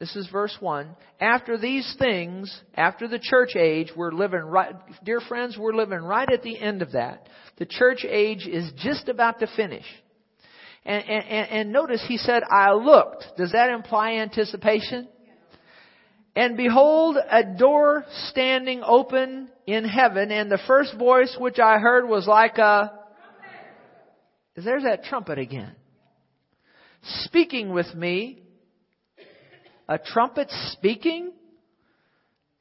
[0.00, 0.94] this is verse 1.
[1.20, 6.30] After these things, after the church age, we're living right, dear friends, we're living right
[6.32, 7.28] at the end of that.
[7.56, 9.84] The church age is just about to finish.
[10.84, 13.24] And, and, and notice he said, I looked.
[13.36, 15.08] Does that imply anticipation?
[16.36, 22.08] And behold, a door standing open in heaven, and the first voice which I heard
[22.08, 22.92] was like a,
[24.54, 25.74] there's that trumpet again.
[27.24, 28.42] Speaking with me,
[29.88, 31.32] a trumpet speaking?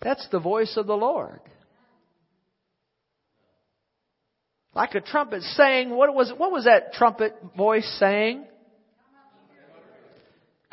[0.02, 1.42] That's the voice of the Lord.
[4.74, 8.46] Like a trumpet saying, what was, what was that trumpet voice saying?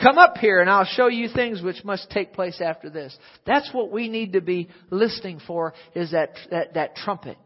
[0.00, 3.16] Come up here and I'll show you things which must take place after this.
[3.46, 7.38] That's what we need to be listening for is that, that, that trumpet.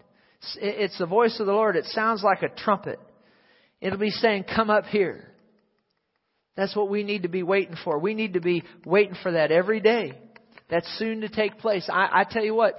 [0.56, 1.76] It's the voice of the Lord.
[1.76, 2.98] It sounds like a trumpet.
[3.80, 5.28] It'll be saying, come up here.
[6.58, 8.00] That's what we need to be waiting for.
[8.00, 10.18] We need to be waiting for that every day.
[10.68, 11.88] That's soon to take place.
[11.88, 12.74] I, I tell you what,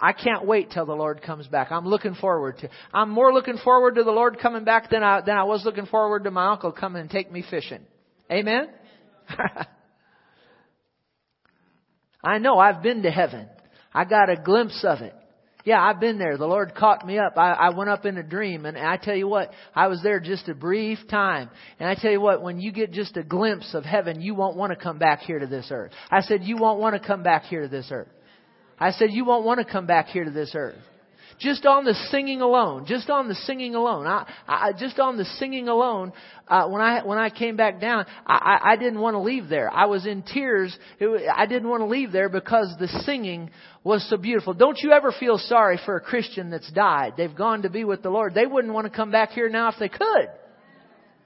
[0.00, 1.70] I can't wait till the Lord comes back.
[1.70, 2.70] I'm looking forward to.
[2.90, 5.84] I'm more looking forward to the Lord coming back than I than I was looking
[5.84, 7.82] forward to my uncle coming and take me fishing.
[8.32, 8.70] Amen.
[12.24, 13.46] I know I've been to heaven.
[13.92, 15.14] I got a glimpse of it.
[15.68, 16.38] Yeah, I've been there.
[16.38, 17.36] The Lord caught me up.
[17.36, 20.18] I, I went up in a dream and I tell you what, I was there
[20.18, 21.50] just a brief time.
[21.78, 24.56] And I tell you what, when you get just a glimpse of heaven, you won't
[24.56, 25.92] want to come back here to this earth.
[26.10, 28.08] I said, you won't want to come back here to this earth.
[28.78, 30.80] I said, you won't want to come back here to this earth.
[31.38, 35.24] Just on the singing alone, just on the singing alone, I, I just on the
[35.24, 36.12] singing alone,
[36.48, 39.70] uh, when I when I came back down, I, I didn't want to leave there.
[39.70, 40.76] I was in tears.
[40.98, 43.50] It, I didn't want to leave there because the singing
[43.84, 44.52] was so beautiful.
[44.52, 47.14] Don't you ever feel sorry for a Christian that's died?
[47.16, 48.34] They've gone to be with the Lord.
[48.34, 50.28] They wouldn't want to come back here now if they could.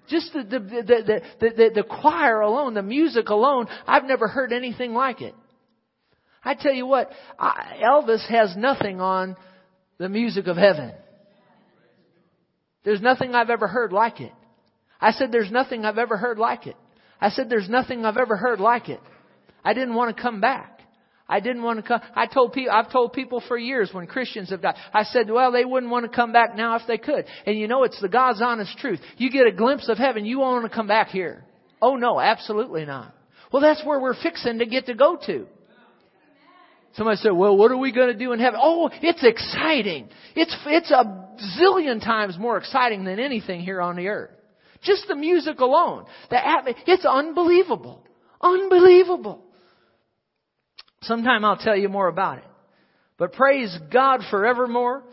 [0.08, 4.52] Just the, the, the, the, the, the choir alone, the music alone, I've never heard
[4.52, 5.34] anything like it.
[6.44, 9.36] I tell you what, I, Elvis has nothing on
[9.98, 10.92] the music of heaven.
[12.84, 14.32] There's nothing I've ever heard like it.
[15.00, 16.76] I said, there's nothing I've ever heard like it.
[17.20, 19.00] I said, there's nothing I've ever heard like it.
[19.64, 20.80] I didn't want to come back.
[21.28, 22.00] I didn't want to come.
[22.14, 25.52] I told people, I've told people for years when Christians have died, I said, well,
[25.52, 27.24] they wouldn't want to come back now if they could.
[27.46, 29.00] And you know, it's the God's honest truth.
[29.16, 31.44] You get a glimpse of heaven, you want to come back here.
[31.80, 33.14] Oh no, absolutely not.
[33.52, 35.46] Well, that's where we're fixing to get to go to.
[36.94, 38.60] Somebody said, well, what are we going to do in heaven?
[38.62, 40.08] Oh, it's exciting.
[40.36, 41.28] It's, it's a
[41.60, 44.30] zillion times more exciting than anything here on the earth.
[44.82, 46.04] Just the music alone.
[46.28, 46.38] The
[46.86, 48.04] it's unbelievable.
[48.40, 49.44] Unbelievable.
[51.02, 52.44] Sometime I'll tell you more about it.
[53.16, 55.04] But praise God forevermore.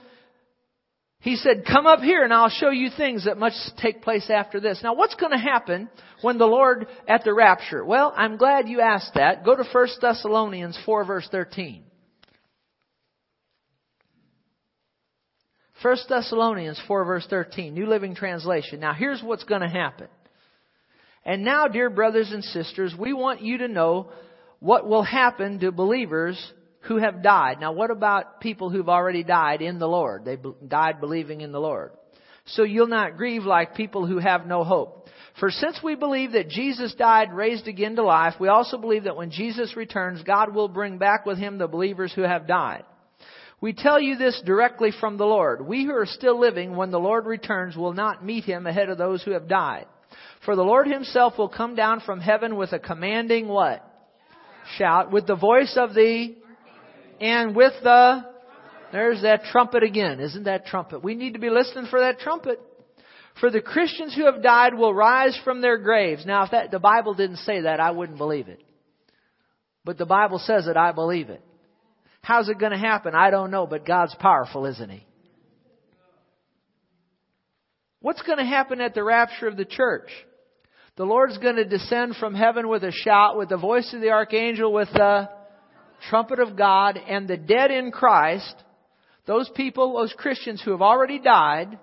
[1.21, 4.62] He said, come up here and I'll show you things that must take place after
[4.62, 4.79] this.
[4.82, 5.89] Now what's going to happen
[6.21, 7.84] when the Lord at the rapture?
[7.84, 9.43] Well, I'm glad you asked that.
[9.43, 11.84] Go to 1 Thessalonians 4 verse 13.
[15.82, 18.79] 1 Thessalonians 4 verse 13, New Living Translation.
[18.79, 20.08] Now here's what's going to happen.
[21.25, 24.10] And now, dear brothers and sisters, we want you to know
[24.60, 27.60] what will happen to believers who have died.
[27.60, 30.26] Now what about people who've already died in the Lord?
[30.26, 30.38] They
[30.68, 31.92] died believing in the Lord.
[32.46, 35.08] So you'll not grieve like people who have no hope.
[35.39, 39.15] For since we believe that Jesus died, raised again to life, we also believe that
[39.15, 42.84] when Jesus returns, God will bring back with him the believers who have died.
[43.62, 45.65] We tell you this directly from the Lord.
[45.65, 48.98] We who are still living when the Lord returns will not meet him ahead of
[48.98, 49.86] those who have died.
[50.46, 53.86] For the Lord himself will come down from heaven with a commanding what?
[54.78, 55.12] Shout.
[55.12, 56.36] With the voice of the
[57.21, 58.25] and with the
[58.91, 60.19] there's that trumpet again.
[60.19, 61.03] Isn't that trumpet?
[61.03, 62.60] We need to be listening for that trumpet.
[63.39, 66.25] For the Christians who have died will rise from their graves.
[66.25, 68.62] Now, if that, the Bible didn't say that, I wouldn't believe it.
[69.86, 71.41] But the Bible says it, I believe it.
[72.21, 73.13] How's it going to happen?
[73.15, 75.05] I don't know, but God's powerful, isn't He?
[78.01, 80.10] What's going to happen at the rapture of the church?
[80.97, 84.10] The Lord's going to descend from heaven with a shout, with the voice of the
[84.10, 85.29] archangel, with the
[86.09, 88.55] trumpet of God, and the dead in Christ,
[89.25, 91.77] those people, those Christians who have already died,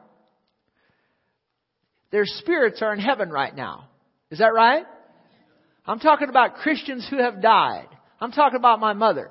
[2.11, 3.89] their spirits are in heaven right now.
[4.31, 4.85] Is that right?
[5.87, 7.89] I'm talking about Christians who have died.
[8.21, 9.31] I'm talking about my mother.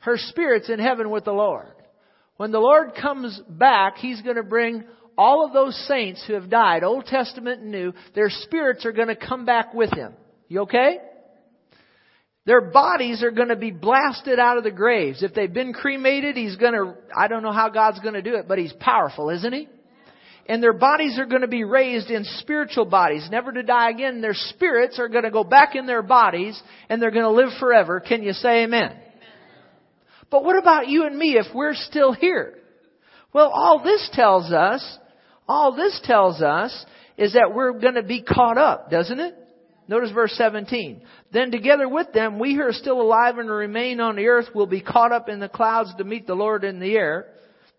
[0.00, 1.72] Her spirit's in heaven with the Lord.
[2.36, 4.84] When the Lord comes back, He's going to bring
[5.16, 9.08] all of those saints who have died, Old Testament and New, their spirits are going
[9.08, 10.12] to come back with Him.
[10.48, 10.98] You okay?
[12.48, 15.22] Their bodies are going to be blasted out of the graves.
[15.22, 18.36] If they've been cremated, He's going to, I don't know how God's going to do
[18.36, 19.68] it, but He's powerful, isn't He?
[20.48, 24.22] and their bodies are going to be raised in spiritual bodies, never to die again.
[24.22, 26.58] Their spirits are going to go back in their bodies
[26.88, 28.00] and they're going to live forever.
[28.00, 28.96] Can you say amen?
[30.30, 32.54] But what about you and me if we're still here?
[33.34, 34.98] Well, all this tells us,
[35.46, 36.86] all this tells us
[37.18, 39.37] is that we're going to be caught up, doesn't it?
[39.88, 41.02] Notice verse 17.
[41.32, 44.66] Then together with them, we who are still alive and remain on the earth will
[44.66, 47.26] be caught up in the clouds to meet the Lord in the air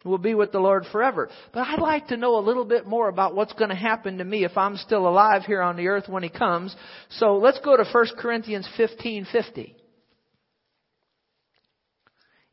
[0.05, 1.29] will be with the Lord forever.
[1.53, 4.23] But I'd like to know a little bit more about what's going to happen to
[4.23, 6.75] me if I'm still alive here on the earth when He comes.
[7.11, 9.75] So let's go to 1 Corinthians 15:50.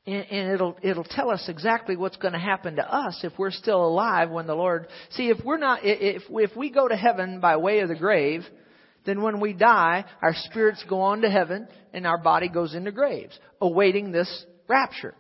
[0.09, 3.51] And, and it'll it'll tell us exactly what's going to happen to us if we're
[3.51, 4.89] still alive when the Lord.
[5.11, 8.45] See, if we're not, if if we go to heaven by way of the grave,
[9.07, 12.93] then when we die, our spirits go on to heaven and our body goes into
[12.93, 15.15] graves, awaiting this rapture.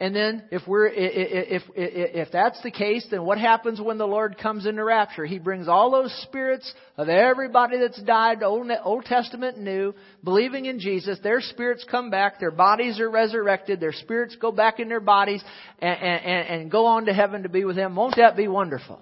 [0.00, 4.06] And then if we're, if, if, if that's the case, then what happens when the
[4.06, 5.24] Lord comes into rapture?
[5.24, 10.78] He brings all those spirits of everybody that's died, Old, Old Testament New, believing in
[10.78, 11.18] Jesus.
[11.20, 15.42] Their spirits come back, their bodies are resurrected, their spirits go back in their bodies
[15.80, 17.96] and, and, and go on to heaven to be with Him.
[17.96, 19.00] Won't that be wonderful?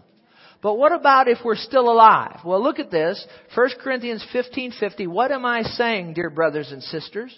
[0.67, 2.41] But what about if we're still alive?
[2.45, 3.25] Well, look at this.
[3.55, 5.07] 1 Corinthians 15:50.
[5.07, 7.33] What am I saying, dear brothers and sisters?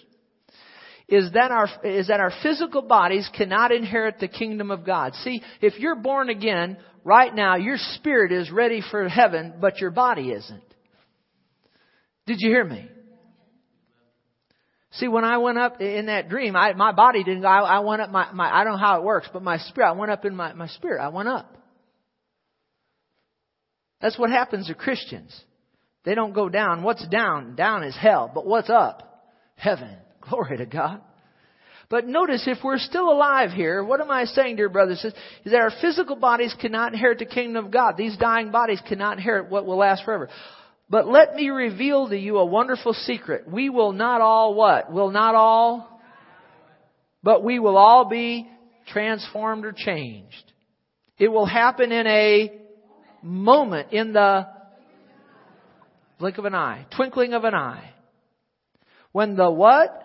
[1.08, 5.14] is that our, is that our physical bodies cannot inherit the kingdom of God.
[5.16, 9.90] See, if you're born again, right now, your spirit is ready for heaven, but your
[9.90, 10.74] body isn't.
[12.26, 12.88] Did you hear me?
[14.92, 17.44] See, when I went up in that dream, I, my body didn't.
[17.44, 19.88] I, I went up my, my, I don't know how it works, but my spirit,
[19.88, 21.02] I went up in my, my spirit.
[21.02, 21.57] I went up.
[24.00, 25.38] That's what happens to Christians.
[26.04, 26.82] They don't go down.
[26.82, 27.56] What's down?
[27.56, 28.30] Down is hell.
[28.32, 29.24] But what's up?
[29.56, 29.96] Heaven.
[30.20, 31.00] Glory to God.
[31.90, 35.02] But notice, if we're still alive here, what am I saying, dear brothers?
[35.04, 35.14] Is
[35.46, 37.96] that our physical bodies cannot inherit the kingdom of God.
[37.96, 40.28] These dying bodies cannot inherit what will last forever.
[40.90, 43.50] But let me reveal to you a wonderful secret.
[43.50, 44.92] We will not all what?
[44.92, 46.00] Will not all?
[47.22, 48.48] But we will all be
[48.88, 50.52] transformed or changed.
[51.18, 52.57] It will happen in a
[53.22, 54.46] moment, in the
[56.18, 57.90] blink of an eye, twinkling of an eye.
[59.12, 60.04] When the what?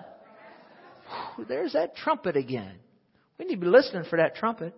[1.47, 2.75] There's that trumpet again.
[3.37, 4.73] We need to be listening for that trumpet.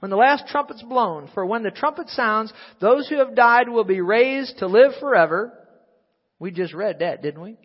[0.00, 3.84] When the last trumpet's blown, for when the trumpet sounds, those who have died will
[3.84, 5.52] be raised to live forever.
[6.38, 7.56] We just read that, didn't we?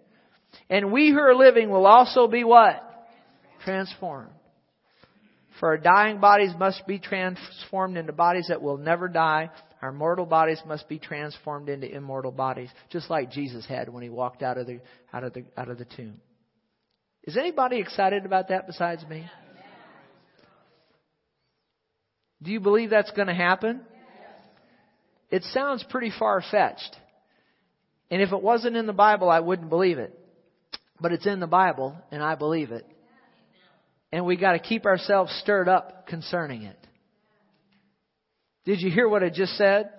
[0.69, 2.81] And we who are living will also be what?
[3.65, 4.31] Transformed.
[5.59, 9.49] For our dying bodies must be transformed into bodies that will never die.
[9.81, 14.09] Our mortal bodies must be transformed into immortal bodies, just like Jesus had when he
[14.09, 14.79] walked out of the
[15.11, 16.21] out of the out of the tomb.
[17.23, 19.27] Is anybody excited about that besides me?
[22.43, 23.81] Do you believe that's going to happen?
[25.29, 26.95] It sounds pretty far fetched.
[28.09, 30.17] And if it wasn't in the Bible, I wouldn't believe it.
[30.99, 32.85] But it's in the Bible, and I believe it.
[34.11, 36.80] And we got to keep ourselves stirred up concerning it.
[38.63, 39.89] Did you hear what I just said?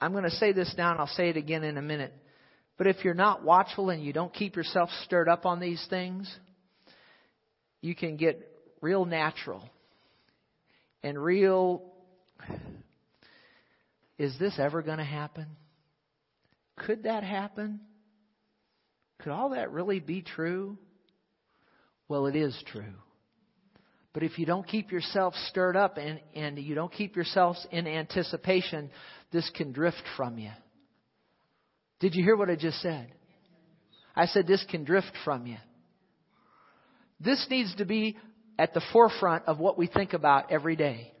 [0.00, 2.14] I'm going to say this now and I'll say it again in a minute.
[2.78, 6.34] But if you're not watchful and you don't keep yourself stirred up on these things,
[7.82, 8.40] you can get
[8.80, 9.68] real natural
[11.02, 11.82] and real.
[14.18, 15.46] Is this ever going to happen?
[16.78, 17.80] Could that happen?
[19.18, 20.78] Could all that really be true?
[22.08, 22.94] Well, it is true.
[24.12, 27.86] But if you don't keep yourself stirred up and, and you don't keep yourselves in
[27.86, 28.90] anticipation,
[29.32, 30.50] this can drift from you.
[32.00, 33.12] Did you hear what I just said?
[34.16, 35.58] I said this can drift from you.
[37.20, 38.16] This needs to be
[38.58, 41.12] at the forefront of what we think about every day.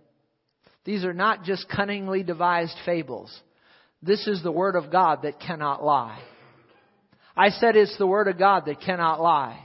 [0.84, 3.38] These are not just cunningly devised fables.
[4.02, 6.20] This is the Word of God that cannot lie.
[7.36, 9.60] I said it's the Word of God that cannot lie.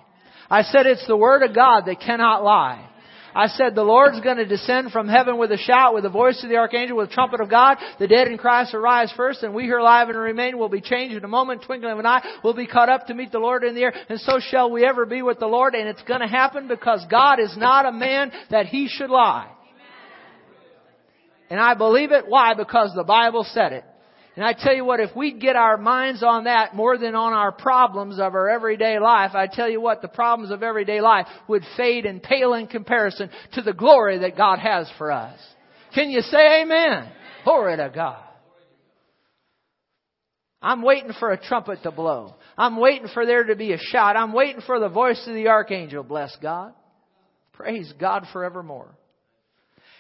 [0.50, 2.90] I said it's the Word of God that cannot lie.
[3.36, 6.42] I said the Lord's going to descend from heaven with a shout, with the voice
[6.42, 7.78] of the archangel, with the trumpet of God.
[8.00, 10.80] The dead in Christ will rise first, and we here alive and remain will be
[10.80, 12.24] changed in a moment, twinkling of an eye.
[12.44, 14.86] We'll be caught up to meet the Lord in the air, and so shall we
[14.86, 15.76] ever be with the Lord.
[15.76, 19.52] And it's going to happen because God is not a man that he should lie.
[21.50, 22.26] And I believe it.
[22.28, 22.54] Why?
[22.54, 23.84] Because the Bible said it.
[24.36, 27.32] And I tell you what, if we get our minds on that more than on
[27.32, 31.28] our problems of our everyday life, I tell you what, the problems of everyday life
[31.48, 35.40] would fade and pale in comparison to the glory that God has for us.
[35.94, 37.10] Can you say amen?
[37.46, 38.22] Glory to God.
[40.62, 42.36] I'm waiting for a trumpet to blow.
[42.58, 44.18] I'm waiting for there to be a shout.
[44.18, 46.04] I'm waiting for the voice of the archangel.
[46.04, 46.74] Bless God.
[47.54, 48.98] Praise God forevermore.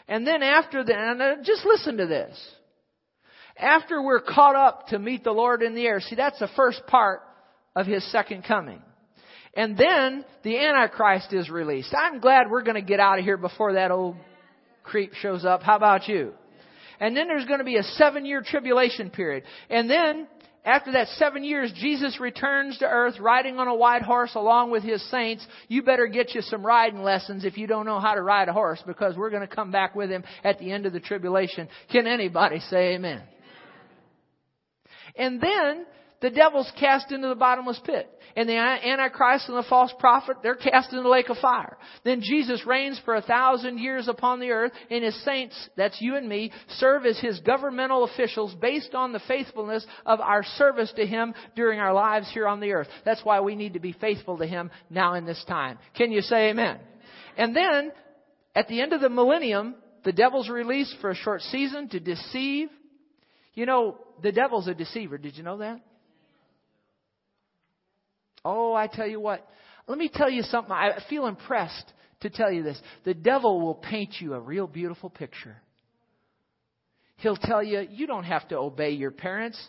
[0.07, 2.37] And then after that, uh, just listen to this
[3.57, 5.99] after we're caught up to meet the Lord in the air.
[5.99, 7.21] See, that's the first part
[7.75, 8.81] of His second coming.
[9.55, 11.93] And then the Antichrist is released.
[11.97, 14.17] I'm glad we're going to get out of here before that old
[14.83, 15.63] creep shows up.
[15.63, 16.33] How about you?
[16.99, 19.43] And then there's going to be a seven year tribulation period.
[19.69, 20.27] And then
[20.65, 24.83] after that seven years, Jesus returns to earth riding on a white horse along with
[24.83, 25.45] his saints.
[25.67, 28.53] You better get you some riding lessons if you don't know how to ride a
[28.53, 31.69] horse because we're going to come back with him at the end of the tribulation.
[31.91, 33.21] Can anybody say amen?
[35.17, 35.85] And then
[36.21, 38.09] the devil's cast into the bottomless pit.
[38.37, 41.77] And the Antichrist and the false prophet, they're cast into the lake of fire.
[42.03, 46.17] Then Jesus reigns for a thousand years upon the earth, and his saints, that's you
[46.17, 51.05] and me, serve as his governmental officials based on the faithfulness of our service to
[51.05, 52.87] him during our lives here on the earth.
[53.05, 55.77] That's why we need to be faithful to him now in this time.
[55.95, 56.79] Can you say amen?
[57.37, 57.91] And then,
[58.53, 62.69] at the end of the millennium, the devil's released for a short season to deceive.
[63.53, 65.17] You know, the devil's a deceiver.
[65.17, 65.79] Did you know that?
[68.43, 69.47] Oh, I tell you what.
[69.87, 70.71] Let me tell you something.
[70.71, 71.91] I feel impressed
[72.21, 72.79] to tell you this.
[73.03, 75.57] The devil will paint you a real beautiful picture.
[77.17, 79.59] He'll tell you, you don't have to obey your parents.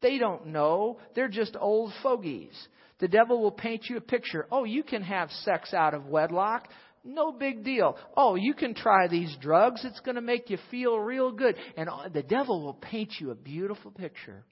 [0.00, 0.98] They don't know.
[1.14, 2.52] They're just old fogies.
[3.00, 4.46] The devil will paint you a picture.
[4.50, 6.68] Oh, you can have sex out of wedlock.
[7.04, 7.96] No big deal.
[8.16, 9.84] Oh, you can try these drugs.
[9.84, 11.56] It's going to make you feel real good.
[11.76, 14.44] And the devil will paint you a beautiful picture.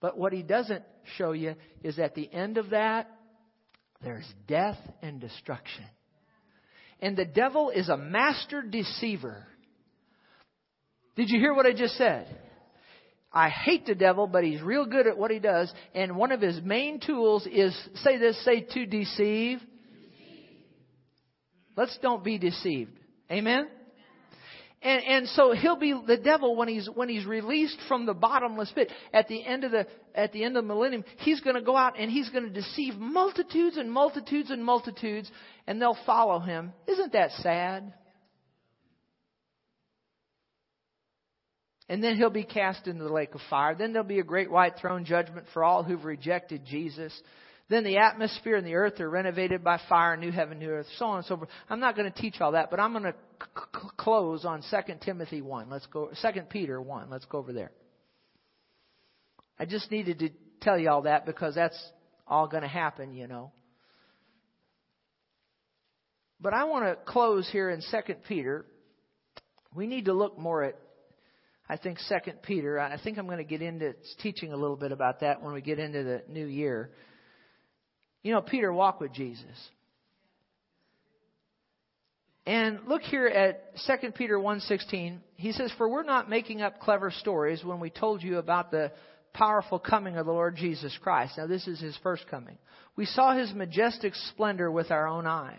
[0.00, 0.84] But what he doesn't
[1.16, 3.10] show you is at the end of that,
[4.02, 5.84] there's death and destruction.
[7.00, 9.46] And the devil is a master deceiver.
[11.16, 12.26] Did you hear what I just said?
[13.32, 15.72] I hate the devil, but he's real good at what he does.
[15.94, 19.60] And one of his main tools is, say this, say to deceive,
[21.80, 22.92] Let's don't be deceived.
[23.32, 23.66] Amen?
[24.82, 28.70] And, and so he'll be the devil when he's, when he's released from the bottomless
[28.74, 31.04] pit at the end of the, at the end of the millennium.
[31.20, 35.30] He's going to go out and he's going to deceive multitudes and multitudes and multitudes
[35.66, 36.74] and they'll follow him.
[36.86, 37.94] Isn't that sad?
[41.88, 43.74] And then he'll be cast into the lake of fire.
[43.74, 47.18] Then there'll be a great white throne judgment for all who've rejected Jesus.
[47.70, 51.06] Then the atmosphere and the earth are renovated by fire, new heaven, new earth, so
[51.06, 51.48] on and so forth.
[51.68, 54.94] I'm not going to teach all that, but I'm going to c- close on 2
[55.04, 55.70] Timothy 1.
[55.70, 57.08] Let's go, 2 Peter 1.
[57.08, 57.70] Let's go over there.
[59.56, 61.80] I just needed to tell you all that because that's
[62.26, 63.52] all going to happen, you know.
[66.40, 68.66] But I want to close here in 2 Peter.
[69.76, 70.74] We need to look more at,
[71.68, 72.80] I think, 2 Peter.
[72.80, 75.60] I think I'm going to get into teaching a little bit about that when we
[75.60, 76.90] get into the new year.
[78.22, 79.44] You know, Peter walked with Jesus.
[82.46, 85.20] And look here at 2 Peter 1:16.
[85.36, 88.92] He says, "For we're not making up clever stories when we told you about the
[89.32, 91.38] powerful coming of the Lord Jesus Christ.
[91.38, 92.58] Now this is his first coming.
[92.96, 95.56] We saw his majestic splendor with our own eyes.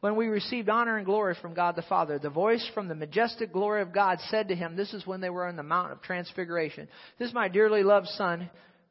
[0.00, 3.52] When we received honor and glory from God the Father, the voice from the majestic
[3.52, 6.02] glory of God said to him, this is when they were on the Mount of
[6.02, 8.50] Transfiguration, this is my dearly loved Son,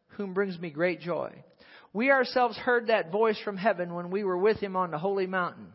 [0.09, 1.31] whom brings me great joy.
[1.93, 5.27] We ourselves heard that voice from heaven when we were with him on the holy
[5.27, 5.67] mountain.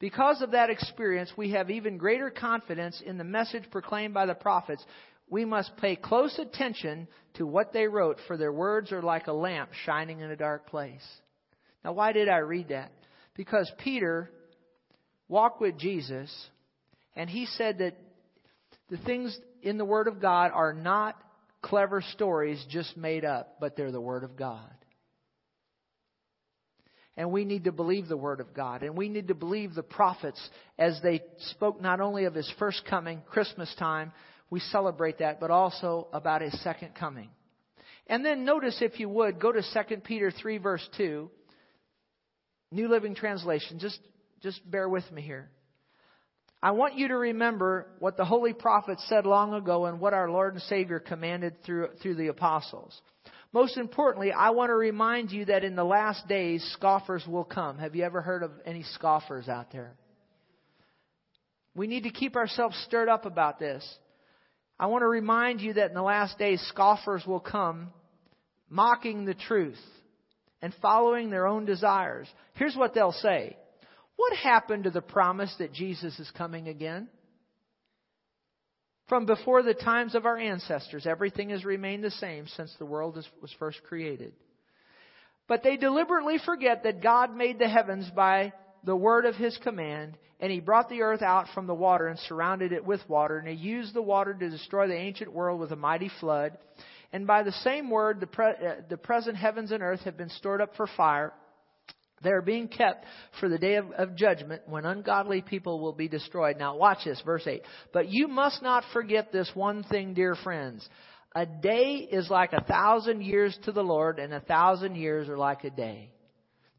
[0.00, 4.34] Because of that experience, we have even greater confidence in the message proclaimed by the
[4.34, 4.84] prophets
[5.32, 9.32] we must pay close attention to what they wrote, for their words are like a
[9.32, 11.00] lamp shining in a dark place.
[11.82, 12.92] Now, why did I read that?
[13.34, 14.30] Because Peter
[15.28, 16.30] walked with Jesus,
[17.16, 17.96] and he said that
[18.90, 21.16] the things in the Word of God are not
[21.62, 24.70] clever stories just made up, but they're the Word of God.
[27.16, 28.82] And we need to believe the Word of God.
[28.82, 30.40] And we need to believe the prophets
[30.78, 34.12] as they spoke not only of His first coming, Christmas time,
[34.52, 37.30] we celebrate that, but also about his second coming.
[38.06, 41.30] And then notice, if you would, go to 2 Peter 3, verse 2,
[42.70, 43.78] New Living Translation.
[43.78, 43.98] Just,
[44.42, 45.48] just bear with me here.
[46.62, 50.30] I want you to remember what the holy prophets said long ago and what our
[50.30, 53.00] Lord and Savior commanded through, through the apostles.
[53.52, 57.78] Most importantly, I want to remind you that in the last days, scoffers will come.
[57.78, 59.94] Have you ever heard of any scoffers out there?
[61.74, 63.86] We need to keep ourselves stirred up about this.
[64.78, 67.92] I want to remind you that in the last days, scoffers will come
[68.70, 69.80] mocking the truth
[70.62, 72.28] and following their own desires.
[72.54, 73.56] Here's what they'll say
[74.16, 77.08] What happened to the promise that Jesus is coming again?
[79.12, 83.22] From before the times of our ancestors, everything has remained the same since the world
[83.42, 84.32] was first created.
[85.46, 88.54] But they deliberately forget that God made the heavens by
[88.84, 92.18] the word of his command, and he brought the earth out from the water and
[92.20, 95.72] surrounded it with water, and he used the water to destroy the ancient world with
[95.72, 96.56] a mighty flood.
[97.12, 100.30] And by the same word, the, pre- uh, the present heavens and earth have been
[100.30, 101.34] stored up for fire.
[102.22, 103.04] They are being kept
[103.40, 106.56] for the day of, of judgment when ungodly people will be destroyed.
[106.58, 107.62] Now watch this, verse 8.
[107.92, 110.88] But you must not forget this one thing, dear friends.
[111.34, 115.38] A day is like a thousand years to the Lord, and a thousand years are
[115.38, 116.10] like a day.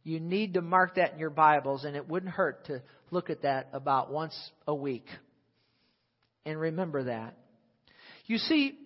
[0.03, 3.43] You need to mark that in your Bibles, and it wouldn't hurt to look at
[3.43, 4.37] that about once
[4.67, 5.05] a week.
[6.45, 7.37] And remember that.
[8.25, 8.77] You see,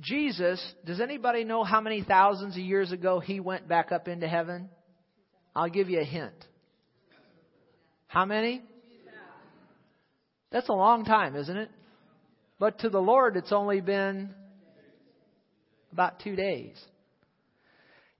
[0.00, 4.26] Jesus, does anybody know how many thousands of years ago he went back up into
[4.26, 4.68] heaven?
[5.54, 6.34] I'll give you a hint.
[8.06, 8.62] How many?
[10.50, 11.70] That's a long time, isn't it?
[12.60, 14.30] But to the Lord, it's only been
[15.92, 16.80] about two days.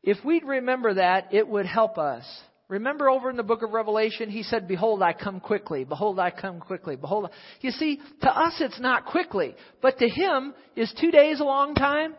[0.03, 2.25] If we'd remember that, it would help us.
[2.69, 5.85] Remember over in the book of Revelation, he said, Behold, I come quickly.
[5.85, 6.97] Behold, I come quickly.
[6.97, 7.31] Behold.
[7.61, 9.55] You see, to us it's not quickly.
[9.81, 12.15] But to him, is two days a long time?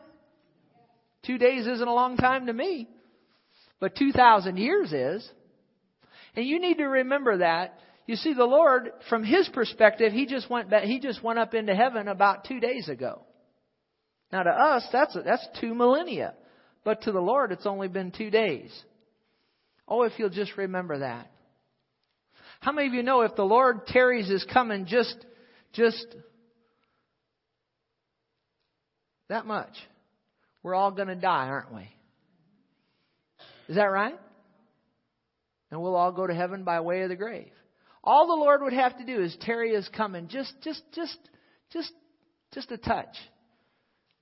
[1.25, 2.87] Two days isn't a long time to me.
[3.79, 5.29] But 2,000 years is.
[6.35, 7.79] And you need to remember that.
[8.07, 11.53] You see, the Lord, from His perspective, He just went back, He just went up
[11.53, 13.21] into heaven about two days ago.
[14.31, 16.33] Now to us, that's, that's two millennia.
[16.83, 18.71] But to the Lord, it's only been two days.
[19.87, 21.31] Oh, if you'll just remember that.
[22.59, 25.15] How many of you know if the Lord tarries his coming just,
[25.73, 26.05] just
[29.29, 29.73] that much,
[30.63, 31.89] we're all going to die, aren't we?
[33.67, 34.19] Is that right?
[35.71, 37.51] And we'll all go to heaven by way of the grave.
[38.03, 41.17] All the Lord would have to do is tarry his coming just, just, just,
[41.73, 41.91] just,
[42.53, 43.15] just a touch.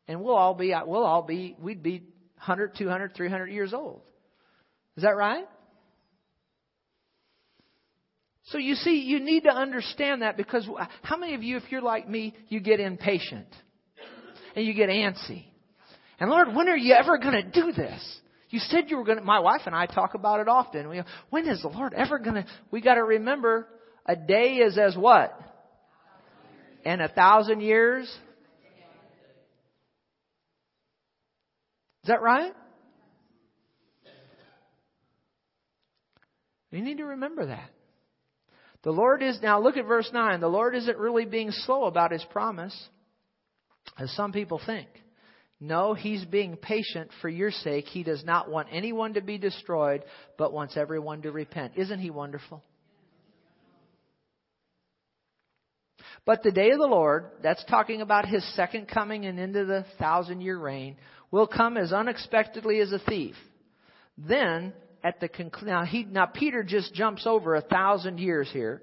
[0.08, 2.00] And we'll all be, we'll all be, we'd be
[2.38, 4.02] 100, 200, 300 years old.
[4.96, 5.46] Is that right?
[8.48, 10.68] So you see, you need to understand that because
[11.02, 13.48] how many of you, if you're like me, you get impatient
[14.56, 15.46] and you get antsy?
[16.20, 18.20] And Lord, when are you ever going to do this?
[18.54, 20.88] You said you were going to, my wife and I talk about it often.
[20.88, 21.02] We,
[21.32, 23.68] when is the Lord ever going to, we got to remember
[24.06, 25.36] a day is as what?
[26.86, 28.06] And a thousand years?
[32.04, 32.54] Is that right?
[36.70, 37.72] You need to remember that.
[38.84, 40.42] The Lord is, now look at verse 9.
[40.42, 42.80] The Lord isn't really being slow about His promise,
[43.98, 44.90] as some people think.
[45.60, 47.86] No, He's being patient for your sake.
[47.86, 50.04] He does not want anyone to be destroyed,
[50.38, 51.74] but wants everyone to repent.
[51.78, 52.64] Isn't He wonderful?
[56.26, 59.86] But the day of the Lord, that's talking about His second coming and into the
[60.00, 60.98] thousand year reign,
[61.32, 63.36] will come as unexpectedly as a thief.
[64.18, 64.74] Then
[65.04, 68.82] at the conclu- now now Peter just jumps over a thousand years here.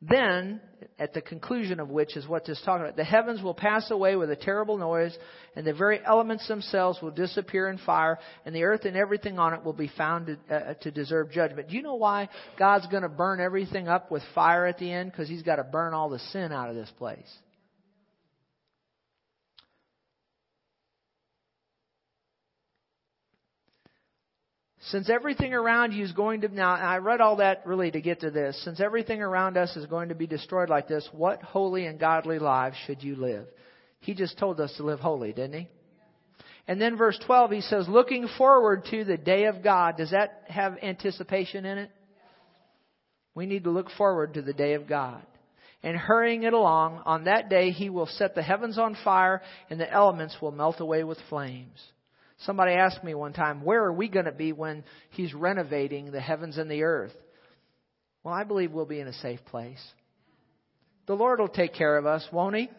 [0.00, 0.60] Then,
[1.00, 3.90] at the conclusion of which is what this is talking about, the heavens will pass
[3.90, 5.16] away with a terrible noise,
[5.56, 9.54] and the very elements themselves will disappear in fire, and the earth and everything on
[9.54, 11.68] it will be found to, uh, to deserve judgment.
[11.68, 15.10] Do you know why God's going to burn everything up with fire at the end?
[15.10, 17.28] Because He's got to burn all the sin out of this place.
[24.90, 28.20] Since everything around you is going to, now I read all that really to get
[28.20, 28.58] to this.
[28.64, 32.38] Since everything around us is going to be destroyed like this, what holy and godly
[32.38, 33.46] lives should you live?
[34.00, 35.68] He just told us to live holy, didn't he?
[36.66, 39.96] And then verse 12, he says, looking forward to the day of God.
[39.96, 41.90] Does that have anticipation in it?
[43.34, 45.22] We need to look forward to the day of God.
[45.82, 49.78] And hurrying it along, on that day he will set the heavens on fire and
[49.78, 51.78] the elements will melt away with flames.
[52.42, 56.20] Somebody asked me one time, where are we going to be when He's renovating the
[56.20, 57.14] heavens and the earth?
[58.22, 59.82] Well, I believe we'll be in a safe place.
[61.06, 62.70] The Lord will take care of us, won't He?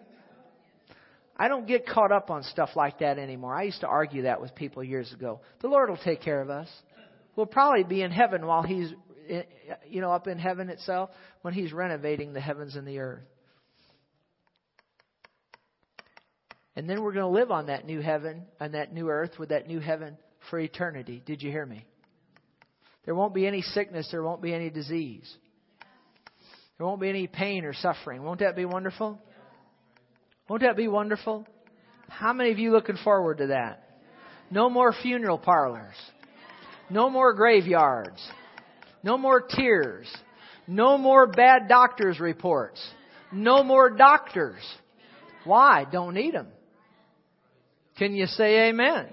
[1.35, 3.55] I don't get caught up on stuff like that anymore.
[3.55, 5.39] I used to argue that with people years ago.
[5.61, 6.67] The Lord will take care of us.
[7.35, 8.93] We'll probably be in heaven while He's,
[9.29, 9.43] eh,
[9.87, 11.09] you know, up in heaven itself
[11.41, 13.23] when He's renovating the heavens and the earth.
[16.79, 19.49] And then we're going to live on that new heaven and that new earth with
[19.49, 20.17] that new heaven
[20.49, 21.21] for eternity.
[21.25, 21.85] Did you hear me?
[23.03, 24.07] There won't be any sickness.
[24.09, 25.29] There won't be any disease.
[26.77, 28.23] There won't be any pain or suffering.
[28.23, 29.19] Won't that be wonderful?
[30.47, 31.45] Won't that be wonderful?
[32.07, 33.99] How many of you looking forward to that?
[34.49, 35.97] No more funeral parlors.
[36.89, 38.25] No more graveyards.
[39.03, 40.07] No more tears.
[40.65, 42.81] No more bad doctor's reports.
[43.33, 44.61] No more doctors.
[45.43, 45.85] Why?
[45.91, 46.47] Don't need them.
[47.99, 49.07] Can you say amen?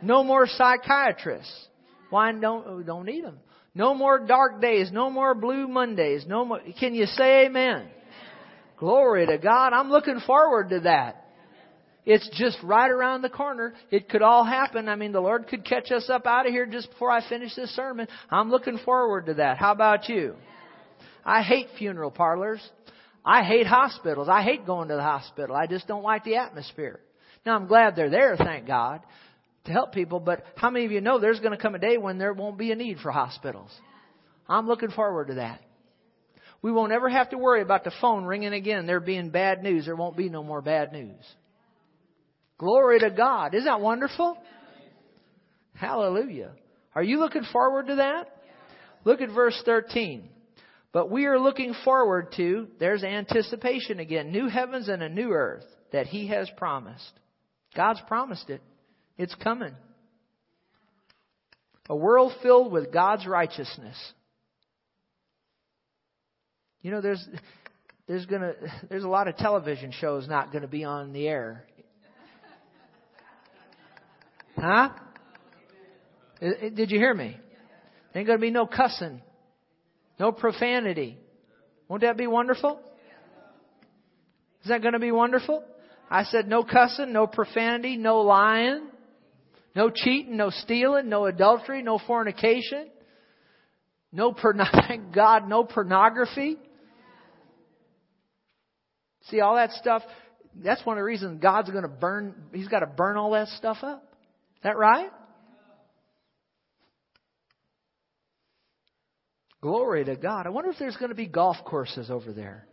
[0.00, 1.52] No more psychiatrists.
[2.08, 3.38] Why don't, oh, don't need them?
[3.74, 4.90] No more dark days.
[4.92, 6.24] No more blue Mondays.
[6.26, 6.60] No more.
[6.78, 7.88] Can you say amen?
[8.78, 9.72] Glory to God.
[9.72, 11.26] I'm looking forward to that.
[12.06, 13.74] It's just right around the corner.
[13.90, 14.88] It could all happen.
[14.88, 17.54] I mean, the Lord could catch us up out of here just before I finish
[17.54, 18.08] this sermon.
[18.30, 19.58] I'm looking forward to that.
[19.58, 20.34] How about you?
[21.24, 22.60] I hate funeral parlors.
[23.24, 24.28] I hate hospitals.
[24.28, 25.54] I hate going to the hospital.
[25.54, 27.00] I just don't like the atmosphere.
[27.46, 29.00] Now I'm glad they're there, thank God,
[29.64, 31.96] to help people, but how many of you know there's going to come a day
[31.96, 33.70] when there won't be a need for hospitals?
[34.48, 35.60] I'm looking forward to that.
[36.62, 39.86] We won't ever have to worry about the phone ringing again, there being bad news.
[39.86, 41.24] There won't be no more bad news.
[42.58, 43.54] Glory to God.
[43.54, 44.36] Isn't that wonderful?
[45.74, 46.52] Hallelujah.
[46.94, 48.36] Are you looking forward to that?
[49.04, 50.28] Look at verse 13.
[50.92, 55.64] But we are looking forward to, there's anticipation again, new heavens and a new earth
[55.92, 57.12] that He has promised.
[57.74, 58.62] God's promised it.
[59.16, 59.74] It's coming.
[61.88, 63.96] A world filled with God's righteousness.
[66.82, 67.26] You know, there's
[68.06, 68.54] there's gonna
[68.88, 71.64] there's a lot of television shows not to be on the air.
[74.56, 74.90] Huh?
[76.40, 77.36] Did you hear me?
[78.14, 79.20] Ain't going to be no cussing,
[80.18, 81.18] no profanity.
[81.88, 82.80] Won't that be wonderful?
[84.62, 85.64] Is that to be wonderful?
[86.10, 88.88] I said no cussing, no profanity, no lying,
[89.76, 92.88] no cheating, no stealing, no adultery, no fornication,
[94.12, 94.34] no
[94.88, 96.56] thank God, no pornography.
[99.24, 100.02] See all that stuff.
[100.56, 102.34] That's one of the reasons God's going to burn.
[102.52, 104.02] He's got to burn all that stuff up.
[104.56, 105.10] Is that right?
[109.60, 110.46] Glory to God.
[110.46, 112.66] I wonder if there's going to be golf courses over there.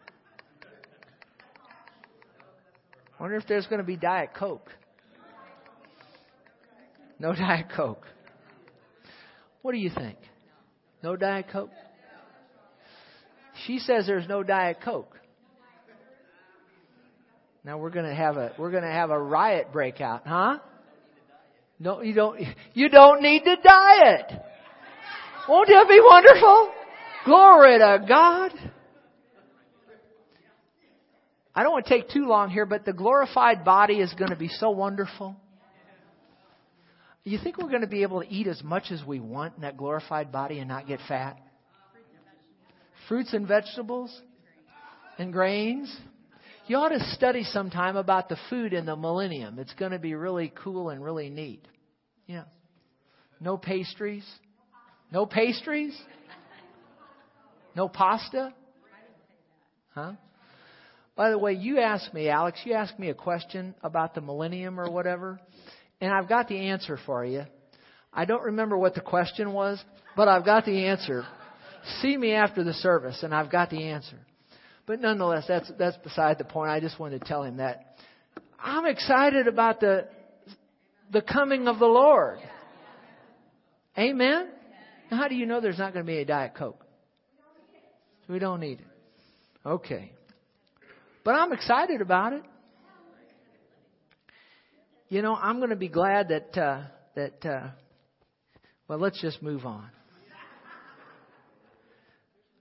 [3.18, 4.70] I wonder if there's going to be Diet Coke.
[7.20, 8.06] No Diet Coke.
[9.62, 10.18] What do you think?
[11.04, 11.72] No Diet Coke?
[13.66, 15.18] She says there's no Diet Coke.
[17.64, 20.60] Now we're going to have a we're going to have a riot breakout, huh?
[21.80, 22.40] No, you don't
[22.74, 24.32] you don't need to diet.
[25.50, 26.72] Won't that be wonderful?
[27.26, 28.52] Glory to God.
[31.58, 34.36] I don't want to take too long here, but the glorified body is going to
[34.36, 35.36] be so wonderful.
[37.24, 39.64] You think we're going to be able to eat as much as we want in
[39.64, 41.40] that glorified body and not get fat?
[43.10, 44.16] Fruits and vegetables
[45.18, 45.92] and grains.
[46.68, 49.58] You ought to study sometime about the food in the millennium.
[49.58, 51.68] It's going to be really cool and really neat.
[52.28, 52.44] Yeah.
[53.40, 54.26] No pastries?
[55.12, 56.00] No pastries?
[57.76, 58.54] No pasta?
[59.96, 60.12] Huh?
[61.18, 64.80] By the way, you asked me, Alex, you asked me a question about the millennium
[64.80, 65.42] or whatever,
[66.00, 67.44] and I've got the answer for you.
[68.14, 69.84] I don't remember what the question was,
[70.16, 71.26] but I've got the answer.
[72.02, 74.18] See me after the service, and I've got the answer.
[74.86, 76.70] But nonetheless, that's that's beside the point.
[76.70, 77.98] I just wanted to tell him that
[78.60, 80.08] I'm excited about the
[81.12, 82.38] the coming of the Lord.
[83.98, 84.50] Amen.
[85.10, 86.86] Now, how do you know there's not going to be a diet coke?
[88.30, 88.88] We don't need it.
[89.66, 90.12] Okay.
[91.28, 92.44] But I'm excited about it.
[95.10, 96.84] You know, I'm going to be glad that uh,
[97.16, 97.46] that.
[97.46, 97.68] Uh,
[98.88, 99.90] well, let's just move on.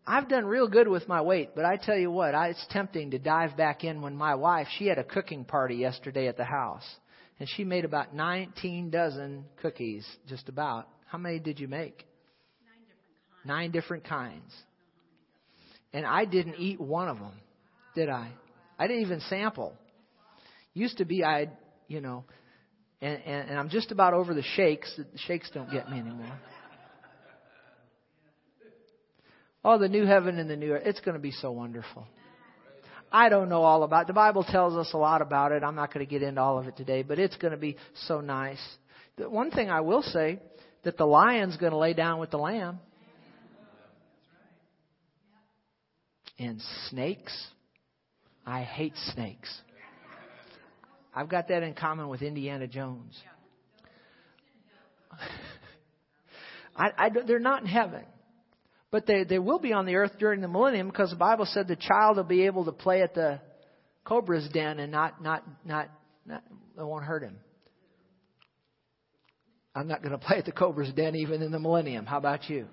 [0.05, 3.13] I've done real good with my weight, but I tell you what, I, it's tempting
[3.13, 6.43] to dive back in when my wife, she had a cooking party yesterday at the
[6.43, 6.85] house,
[7.39, 10.89] and she made about 19 dozen cookies, just about.
[11.07, 12.05] How many did you make?
[12.65, 13.47] Nine different kinds.
[13.47, 14.53] Nine different kinds.
[15.93, 17.35] And I didn't eat one of them,
[17.95, 18.33] did I?
[18.79, 19.75] I didn't even sample.
[20.75, 21.51] Used to be I'd,
[21.89, 22.25] you know,
[23.01, 24.93] and, and, and I'm just about over the shakes.
[24.97, 26.39] The shakes don't get me anymore.
[29.65, 30.83] Oh, the new heaven and the new earth.
[30.85, 32.07] It's going to be so wonderful.
[33.11, 34.07] I don't know all about it.
[34.09, 35.63] The Bible tells us a lot about it.
[35.63, 37.77] I'm not going to get into all of it today, but it's going to be
[38.07, 38.61] so nice.
[39.17, 40.41] The one thing I will say
[40.85, 42.81] that the lion's going to lay down with the lamb.
[46.39, 46.61] And
[46.91, 47.35] snakes
[48.47, 49.53] I hate snakes.
[51.13, 53.19] I've got that in common with Indiana Jones.
[56.77, 58.05] I, I, they're not in heaven,
[58.91, 61.67] but they, they will be on the earth during the millennium because the Bible said
[61.67, 63.41] the child will be able to play at the
[64.05, 65.89] cobra's den and not, not, not,
[66.27, 66.43] not
[66.79, 67.39] it won't hurt him.
[69.75, 72.07] I'm not going to play at the cobra's den even in the millennium.
[72.07, 72.67] How about you?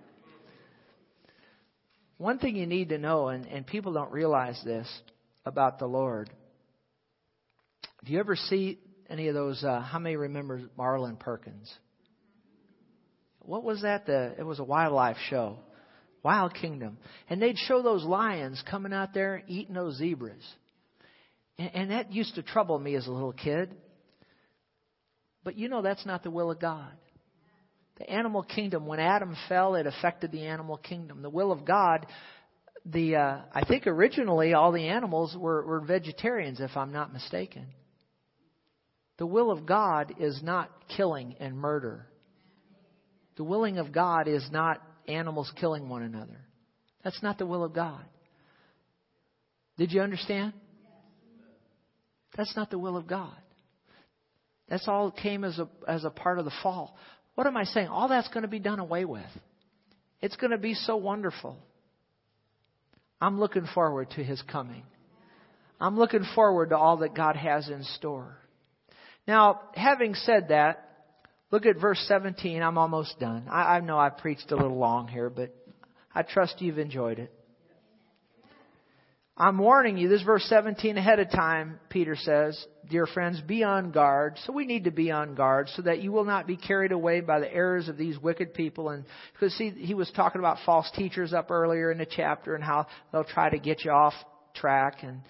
[2.18, 4.88] One thing you need to know, and, and people don't realize this,
[5.46, 6.30] about the Lord.
[8.04, 8.80] Do you ever see
[9.10, 9.64] any of those?
[9.64, 11.72] Uh, how many remember Marlin Perkins?
[13.40, 14.06] What was that?
[14.06, 15.58] The it was a wildlife show,
[16.24, 16.98] Wild Kingdom,
[17.30, 20.44] and they'd show those lions coming out there eating those zebras,
[21.58, 23.76] and, and that used to trouble me as a little kid.
[25.44, 26.92] But you know that's not the will of God.
[28.00, 31.22] The animal kingdom, when Adam fell, it affected the animal kingdom.
[31.22, 32.08] The will of God
[32.86, 37.68] the uh, I think originally all the animals were, were vegetarians, if I'm not mistaken.
[39.18, 42.08] The will of God is not killing and murder.
[43.38, 46.40] The willing of God is not animals killing one another.
[47.04, 48.04] That's not the will of God.
[49.78, 50.54] Did you understand?
[52.36, 53.36] That's not the will of God.
[54.70, 56.98] That's all came as a as a part of the fall.
[57.36, 57.88] What am I saying?
[57.88, 59.24] All that's going to be done away with.
[60.22, 61.58] It's going to be so wonderful.
[63.24, 64.84] I'm looking forward to his coming.
[65.80, 68.38] I'm looking forward to all that God has in store.
[69.26, 70.90] Now, having said that,
[71.50, 72.62] look at verse 17.
[72.62, 73.46] I'm almost done.
[73.50, 75.56] I, I know I preached a little long here, but
[76.14, 77.34] I trust you've enjoyed it.
[79.38, 83.92] I'm warning you, this verse 17 ahead of time, Peter says, dear friends, be on
[83.92, 84.38] guard.
[84.46, 87.22] So we need to be on guard so that you will not be carried away
[87.22, 88.90] by the errors of these wicked people.
[88.90, 92.64] And because see, he was talking about false teachers up earlier in the chapter and
[92.64, 94.14] how they'll try to get you off
[94.54, 95.04] track.
[95.04, 95.22] And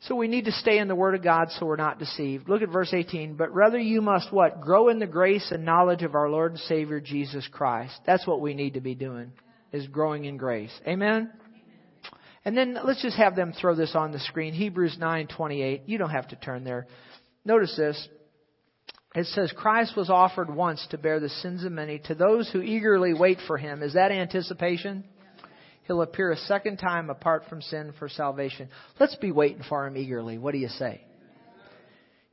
[0.00, 2.48] so we need to stay in the Word of God so we're not deceived.
[2.48, 3.34] Look at verse 18.
[3.34, 4.60] But rather you must what?
[4.60, 7.94] Grow in the grace and knowledge of our Lord and Savior Jesus Christ.
[8.06, 9.32] That's what we need to be doing,
[9.72, 10.72] is growing in grace.
[10.86, 11.30] Amen?
[12.44, 14.54] And then let's just have them throw this on the screen.
[14.54, 15.82] Hebrews 9:28.
[15.86, 16.86] You don't have to turn there.
[17.44, 18.08] Notice this.
[19.14, 22.62] It says Christ was offered once to bear the sins of many to those who
[22.62, 23.82] eagerly wait for him.
[23.82, 25.04] Is that anticipation?
[25.86, 28.68] He'll appear a second time apart from sin for salvation.
[29.00, 30.38] Let's be waiting for him eagerly.
[30.38, 31.04] What do you say?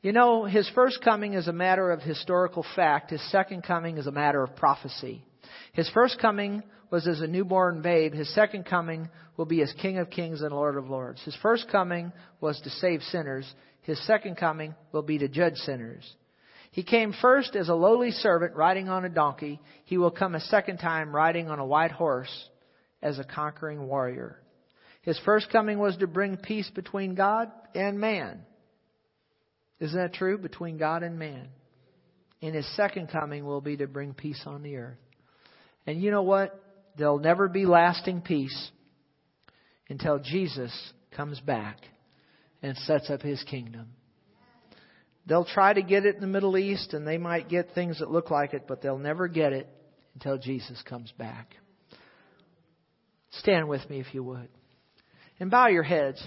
[0.04, 3.10] You know, his first coming is a matter of historical fact.
[3.10, 5.26] His second coming is a matter of prophecy.
[5.74, 8.14] His first coming was as a newborn babe.
[8.14, 11.22] His second coming will be as King of Kings and Lord of Lords.
[11.24, 13.52] His first coming was to save sinners.
[13.82, 16.04] His second coming will be to judge sinners.
[16.72, 19.60] He came first as a lowly servant riding on a donkey.
[19.86, 22.50] He will come a second time riding on a white horse
[23.02, 24.40] as a conquering warrior.
[25.02, 28.42] His first coming was to bring peace between God and man.
[29.80, 30.38] Isn't that true?
[30.38, 31.48] Between God and man.
[32.42, 34.98] And His second coming will be to bring peace on the earth.
[35.88, 36.62] And you know what?
[36.98, 38.72] There'll never be lasting peace
[39.90, 40.72] until Jesus
[41.16, 41.78] comes back
[42.62, 43.88] and sets up His kingdom.
[45.26, 48.12] They'll try to get it in the Middle East and they might get things that
[48.12, 49.68] look like it, but they'll never get it
[50.14, 51.56] until Jesus comes back.
[53.32, 54.50] Stand with me if you would.
[55.40, 56.22] And bow your heads.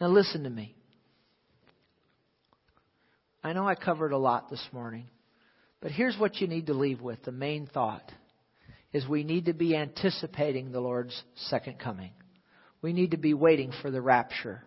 [0.00, 0.74] Now listen to me.
[3.44, 5.04] I know I covered a lot this morning,
[5.82, 7.22] but here's what you need to leave with.
[7.24, 8.10] The main thought
[8.90, 12.12] is we need to be anticipating the Lord's second coming.
[12.80, 14.62] We need to be waiting for the rapture.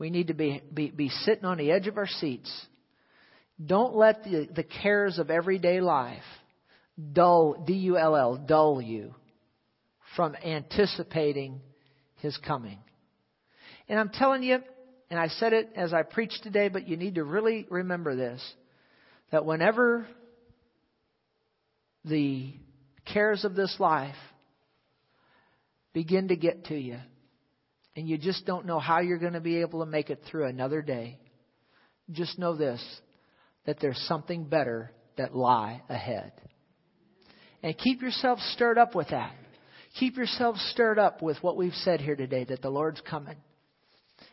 [0.00, 2.50] We need to be, be, be sitting on the edge of our seats.
[3.64, 6.22] Don't let the, the cares of everyday life
[7.12, 9.14] dull, D-U-L-L, dull you
[10.16, 11.60] from anticipating
[12.16, 12.78] His coming.
[13.88, 14.58] And I'm telling you,
[15.10, 18.42] and I said it as I preached today, but you need to really remember this,
[19.30, 20.06] that whenever
[22.04, 22.52] the
[23.12, 24.16] cares of this life
[25.94, 26.98] begin to get to you,
[27.96, 30.46] and you just don't know how you're going to be able to make it through
[30.46, 31.18] another day,
[32.10, 32.82] just know this,
[33.66, 36.32] that there's something better that lie ahead.
[37.62, 39.34] And keep yourself stirred up with that.
[39.98, 43.36] Keep yourself stirred up with what we've said here today, that the Lord's coming.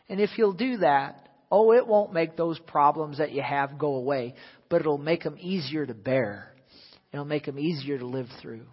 [0.08, 3.94] And if you'll do that, oh, it won't make those problems that you have go
[3.96, 4.34] away,
[4.68, 6.52] but it'll make them easier to bear.
[7.12, 8.66] It'll make them easier to live through.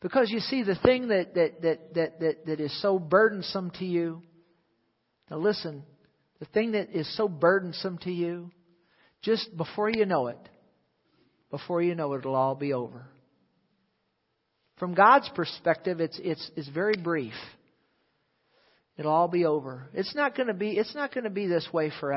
[0.00, 3.84] Because you see, the thing that, that, that, that, that, that is so burdensome to
[3.84, 4.22] you,
[5.30, 5.82] now listen,
[6.40, 8.50] the thing that is so burdensome to you,
[9.22, 10.38] just before you know it,
[11.50, 13.06] before you know it, it'll all be over.
[14.78, 17.32] From God's perspective, it's, it's, it's very brief.
[18.96, 19.88] It'll all be over.
[19.92, 22.12] It's not going to be, it's not going to be this way forever.